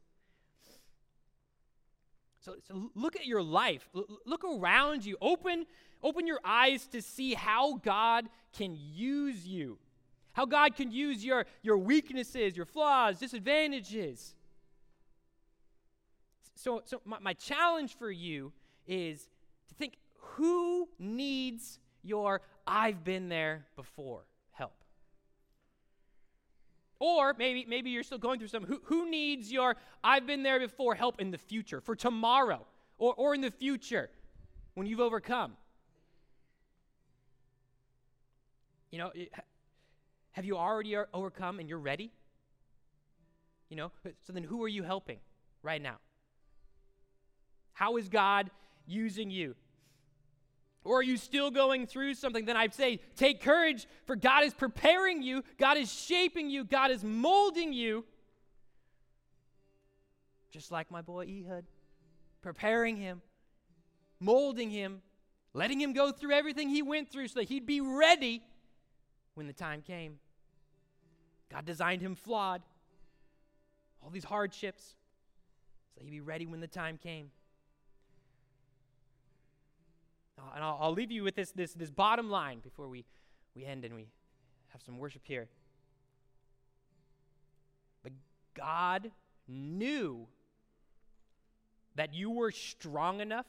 So, 2.40 2.56
so 2.68 2.90
look 2.96 3.16
at 3.16 3.26
your 3.26 3.44
life. 3.44 3.88
L- 3.96 4.08
look 4.26 4.44
around 4.44 5.06
you. 5.06 5.16
Open, 5.22 5.66
open 6.04 6.28
your 6.28 6.40
eyes 6.44 6.88
to 6.88 7.02
see 7.02 7.34
how 7.34 7.76
God 7.78 8.30
can 8.58 8.78
use 8.94 9.46
you. 9.46 9.78
How 10.34 10.46
God 10.46 10.76
can 10.76 10.92
use 10.92 11.24
your, 11.24 11.46
your 11.62 11.78
weaknesses, 11.78 12.56
your 12.56 12.66
flaws, 12.66 13.20
disadvantages. 13.20 14.34
So, 16.56 16.82
so 16.86 17.02
my, 17.06 17.20
my 17.20 17.34
challenge 17.34 17.98
for 17.98 18.12
you 18.12 18.54
is 18.88 19.28
to 19.68 19.76
think 19.76 19.98
who 20.18 20.88
needs 21.00 21.80
your 22.04 22.42
I've 22.66 23.04
been 23.04 23.30
there 23.30 23.66
before? 23.76 24.24
Help? 24.52 24.74
Or 27.00 27.34
maybe, 27.38 27.66
maybe 27.68 27.90
you're 27.90 28.04
still 28.04 28.18
going 28.18 28.40
through 28.40 28.48
something. 28.48 28.72
Who, 28.72 28.82
who 28.86 29.10
needs 29.10 29.52
your 29.52 29.76
I've 30.04 30.26
been 30.26 30.44
there 30.44 30.60
before 30.60 30.96
help 30.96 31.20
in 31.20 31.32
the 31.32 31.38
future, 31.38 31.82
for 31.82 31.96
tomorrow, 31.96 32.66
or, 32.98 33.14
or 33.16 33.36
in 33.36 33.42
the 33.42 33.52
future 33.52 34.10
when 34.76 34.88
you've 34.88 35.00
overcome? 35.00 35.54
You 38.92 39.00
know, 39.00 39.12
have 40.32 40.46
you 40.46 40.58
already 40.58 40.96
overcome 41.14 41.60
and 41.60 41.68
you're 41.68 41.80
ready? 41.80 42.12
You 43.70 43.78
know, 43.78 43.92
so 44.26 44.34
then 44.34 44.44
who 44.44 44.62
are 44.64 44.68
you 44.68 44.84
helping 44.84 45.20
right 45.64 45.82
now? 45.82 45.98
How 47.74 47.98
is 47.98 48.10
God 48.10 48.52
using 48.86 49.32
you? 49.32 49.56
Or 50.84 51.00
are 51.00 51.04
you 51.04 51.16
still 51.16 51.52
going 51.52 51.86
through 51.88 52.16
something? 52.16 52.46
Then 52.46 52.58
I'd 52.58 52.74
say, 52.74 53.00
take 53.16 53.42
courage, 53.42 53.88
for 54.06 54.16
God 54.16 54.44
is 54.44 54.54
preparing 54.54 55.22
you, 55.22 55.44
God 55.58 55.78
is 55.78 55.92
shaping 55.92 56.50
you, 56.50 56.66
God 56.66 56.92
is 56.92 57.04
molding 57.04 57.72
you. 57.72 58.04
Just 60.52 60.72
like 60.72 60.92
my 60.92 61.02
boy 61.02 61.28
Ehud, 61.28 61.66
preparing 62.42 62.98
him, 62.98 63.22
molding 64.20 64.70
him, 64.70 65.02
letting 65.54 65.80
him 65.80 65.94
go 65.94 66.12
through 66.12 66.34
everything 66.34 66.68
he 66.68 66.82
went 66.82 67.10
through 67.10 67.28
so 67.28 67.40
that 67.40 67.48
he'd 67.48 67.66
be 67.66 67.80
ready 67.80 68.42
when 69.36 69.48
the 69.48 69.54
time 69.54 69.82
came. 69.82 70.20
God 71.52 71.66
designed 71.66 72.02
him 72.02 72.16
flawed, 72.16 72.62
all 74.04 74.10
these 74.10 74.24
hardships, 74.24 74.96
so 75.94 76.04
he'd 76.04 76.12
be 76.12 76.22
ready 76.22 76.46
when 76.46 76.60
the 76.60 76.68
time 76.68 76.98
came. 76.98 77.32
And 80.56 80.64
I'll, 80.64 80.78
I'll 80.82 80.94
leave 80.94 81.12
you 81.12 81.24
with 81.24 81.36
this, 81.36 81.52
this, 81.52 81.74
this 81.74 81.92
bottom 81.92 82.30
line 82.30 82.60
before 82.60 82.88
we, 82.88 83.06
we 83.56 83.64
end 83.64 83.86
and 83.86 83.94
we 83.94 84.08
have 84.70 84.82
some 84.82 84.98
worship 84.98 85.22
here. 85.24 85.48
But 88.04 88.14
God 88.56 89.12
knew 89.48 90.28
that 91.96 92.14
you 92.14 92.32
were 92.32 92.52
strong 92.52 93.22
enough 93.22 93.46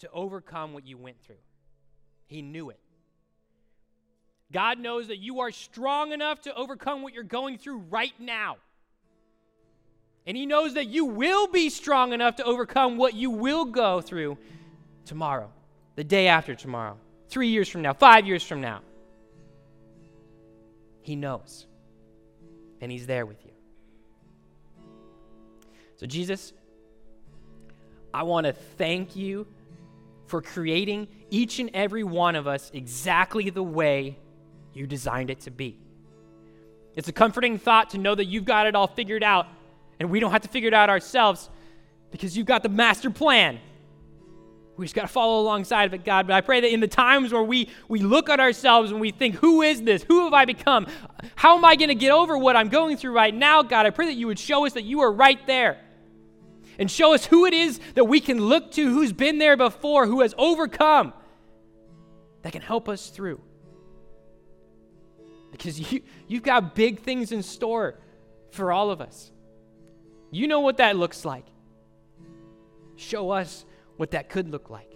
to 0.00 0.10
overcome 0.10 0.72
what 0.72 0.86
you 0.86 0.98
went 0.98 1.22
through. 1.22 1.36
He 2.26 2.42
knew 2.42 2.70
it. 2.70 2.80
God 4.52 4.78
knows 4.78 5.08
that 5.08 5.18
you 5.18 5.40
are 5.40 5.50
strong 5.50 6.12
enough 6.12 6.42
to 6.42 6.54
overcome 6.54 7.02
what 7.02 7.14
you're 7.14 7.22
going 7.22 7.58
through 7.58 7.78
right 7.90 8.14
now. 8.18 8.56
And 10.26 10.36
He 10.36 10.46
knows 10.46 10.74
that 10.74 10.86
you 10.86 11.04
will 11.04 11.46
be 11.46 11.70
strong 11.70 12.12
enough 12.12 12.36
to 12.36 12.44
overcome 12.44 12.96
what 12.96 13.14
you 13.14 13.30
will 13.30 13.64
go 13.64 14.00
through 14.00 14.38
tomorrow 15.04 15.50
the 15.96 16.04
day 16.04 16.28
after 16.28 16.54
tomorrow, 16.54 16.96
three 17.28 17.48
years 17.48 17.68
from 17.68 17.82
now, 17.82 17.92
five 17.92 18.26
years 18.26 18.42
from 18.42 18.60
now. 18.60 18.80
He 21.02 21.16
knows. 21.16 21.66
And 22.80 22.90
He's 22.90 23.06
there 23.06 23.26
with 23.26 23.44
you. 23.44 23.52
So, 25.96 26.06
Jesus, 26.06 26.52
I 28.12 28.22
want 28.22 28.46
to 28.46 28.52
thank 28.52 29.14
you 29.14 29.46
for 30.26 30.40
creating 30.40 31.08
each 31.28 31.58
and 31.58 31.70
every 31.74 32.04
one 32.04 32.36
of 32.36 32.46
us 32.46 32.70
exactly 32.72 33.50
the 33.50 33.62
way 33.62 34.16
you 34.72 34.86
designed 34.86 35.30
it 35.30 35.40
to 35.40 35.50
be. 35.50 35.78
It's 36.94 37.08
a 37.08 37.12
comforting 37.12 37.58
thought 37.58 37.90
to 37.90 37.98
know 37.98 38.14
that 38.14 38.26
you've 38.26 38.44
got 38.44 38.66
it 38.66 38.74
all 38.74 38.86
figured 38.86 39.22
out 39.22 39.46
and 39.98 40.10
we 40.10 40.20
don't 40.20 40.32
have 40.32 40.42
to 40.42 40.48
figure 40.48 40.68
it 40.68 40.74
out 40.74 40.90
ourselves 40.90 41.48
because 42.10 42.36
you've 42.36 42.46
got 42.46 42.62
the 42.62 42.68
master 42.68 43.10
plan 43.10 43.60
we 44.80 44.86
just 44.86 44.94
got 44.94 45.02
to 45.02 45.08
follow 45.08 45.42
alongside 45.42 45.84
of 45.84 45.92
it, 45.92 46.06
God. 46.06 46.26
But 46.26 46.32
I 46.32 46.40
pray 46.40 46.62
that 46.62 46.72
in 46.72 46.80
the 46.80 46.88
times 46.88 47.34
where 47.34 47.42
we, 47.42 47.68
we 47.88 47.98
look 47.98 48.30
at 48.30 48.40
ourselves 48.40 48.90
and 48.90 48.98
we 48.98 49.10
think, 49.10 49.34
who 49.34 49.60
is 49.60 49.82
this? 49.82 50.02
Who 50.04 50.24
have 50.24 50.32
I 50.32 50.46
become? 50.46 50.86
How 51.36 51.58
am 51.58 51.66
I 51.66 51.76
going 51.76 51.88
to 51.88 51.94
get 51.94 52.12
over 52.12 52.38
what 52.38 52.56
I'm 52.56 52.70
going 52.70 52.96
through 52.96 53.12
right 53.12 53.34
now, 53.34 53.62
God? 53.62 53.84
I 53.84 53.90
pray 53.90 54.06
that 54.06 54.14
you 54.14 54.26
would 54.28 54.38
show 54.38 54.64
us 54.64 54.72
that 54.72 54.84
you 54.84 55.00
are 55.00 55.12
right 55.12 55.38
there 55.46 55.78
and 56.78 56.90
show 56.90 57.12
us 57.12 57.26
who 57.26 57.44
it 57.44 57.52
is 57.52 57.78
that 57.94 58.06
we 58.06 58.20
can 58.20 58.40
look 58.40 58.72
to, 58.72 58.88
who's 58.88 59.12
been 59.12 59.36
there 59.36 59.54
before, 59.54 60.06
who 60.06 60.22
has 60.22 60.34
overcome, 60.38 61.12
that 62.40 62.52
can 62.52 62.62
help 62.62 62.88
us 62.88 63.10
through. 63.10 63.38
Because 65.50 65.92
you, 65.92 66.02
you've 66.28 66.42
got 66.42 66.74
big 66.74 67.00
things 67.00 67.32
in 67.32 67.42
store 67.42 67.98
for 68.50 68.72
all 68.72 68.90
of 68.90 69.00
us. 69.00 69.30
You 70.30 70.46
know 70.46 70.60
what 70.60 70.76
that 70.76 70.96
looks 70.96 71.24
like. 71.24 71.46
Show 72.96 73.30
us 73.30 73.64
what 73.96 74.12
that 74.12 74.28
could 74.28 74.50
look 74.50 74.70
like. 74.70 74.92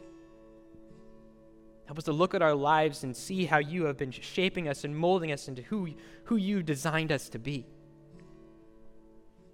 Help 1.86 1.98
us 1.98 2.04
to 2.04 2.12
look 2.12 2.34
at 2.34 2.42
our 2.42 2.54
lives 2.54 3.04
and 3.04 3.14
see 3.16 3.44
how 3.44 3.58
you 3.58 3.84
have 3.84 3.96
been 3.96 4.10
shaping 4.10 4.68
us 4.68 4.84
and 4.84 4.96
molding 4.96 5.32
us 5.32 5.48
into 5.48 5.62
who, 5.62 5.88
who 6.24 6.36
you 6.36 6.62
designed 6.62 7.12
us 7.12 7.28
to 7.30 7.38
be. 7.38 7.66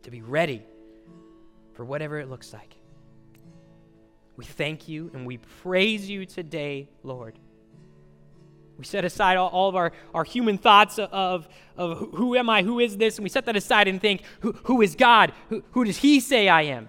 To 0.03 0.11
be 0.11 0.23
ready 0.23 0.65
for 1.75 1.85
whatever 1.85 2.19
it 2.19 2.29
looks 2.29 2.53
like. 2.53 2.77
We 4.37 4.45
thank 4.45 4.89
you 4.89 5.11
and 5.13 5.27
we 5.27 5.39
praise 5.39 6.09
you 6.09 6.25
today, 6.25 6.89
Lord. 7.03 7.39
We 8.81 8.87
set 8.87 9.05
aside 9.05 9.37
all, 9.37 9.51
all, 9.51 9.69
of 9.69 9.77
our, 9.77 9.93
our 10.15 10.25
human 10.25 10.57
thoughts 10.57 10.99
of, 10.99 11.47
of 11.77 11.99
who 12.15 12.35
am 12.35 12.49
I, 12.49 12.63
who 12.63 12.81
is 12.81 12.97
this, 12.97 13.19
and 13.19 13.23
we 13.23 13.29
set 13.29 13.45
that 13.45 13.55
aside 13.55 13.89
and 13.89 14.01
think, 14.01 14.23
who, 14.41 14.53
who 14.65 14.81
is 14.81 14.95
God? 14.95 15.35
Who, 15.51 15.63
who 15.73 15.85
does 15.85 15.99
He 15.99 16.19
say 16.19 16.49
I 16.49 16.63
am? 16.63 16.89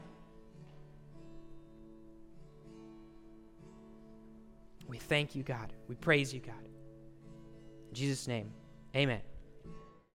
We 4.87 4.99
thank 4.99 5.35
you, 5.35 5.43
God. 5.43 5.73
We 5.89 5.95
praise 5.95 6.33
you, 6.33 6.39
God. 6.39 6.55
In 7.89 7.93
Jesus' 7.93 8.25
name, 8.25 8.51
amen. 8.95 9.19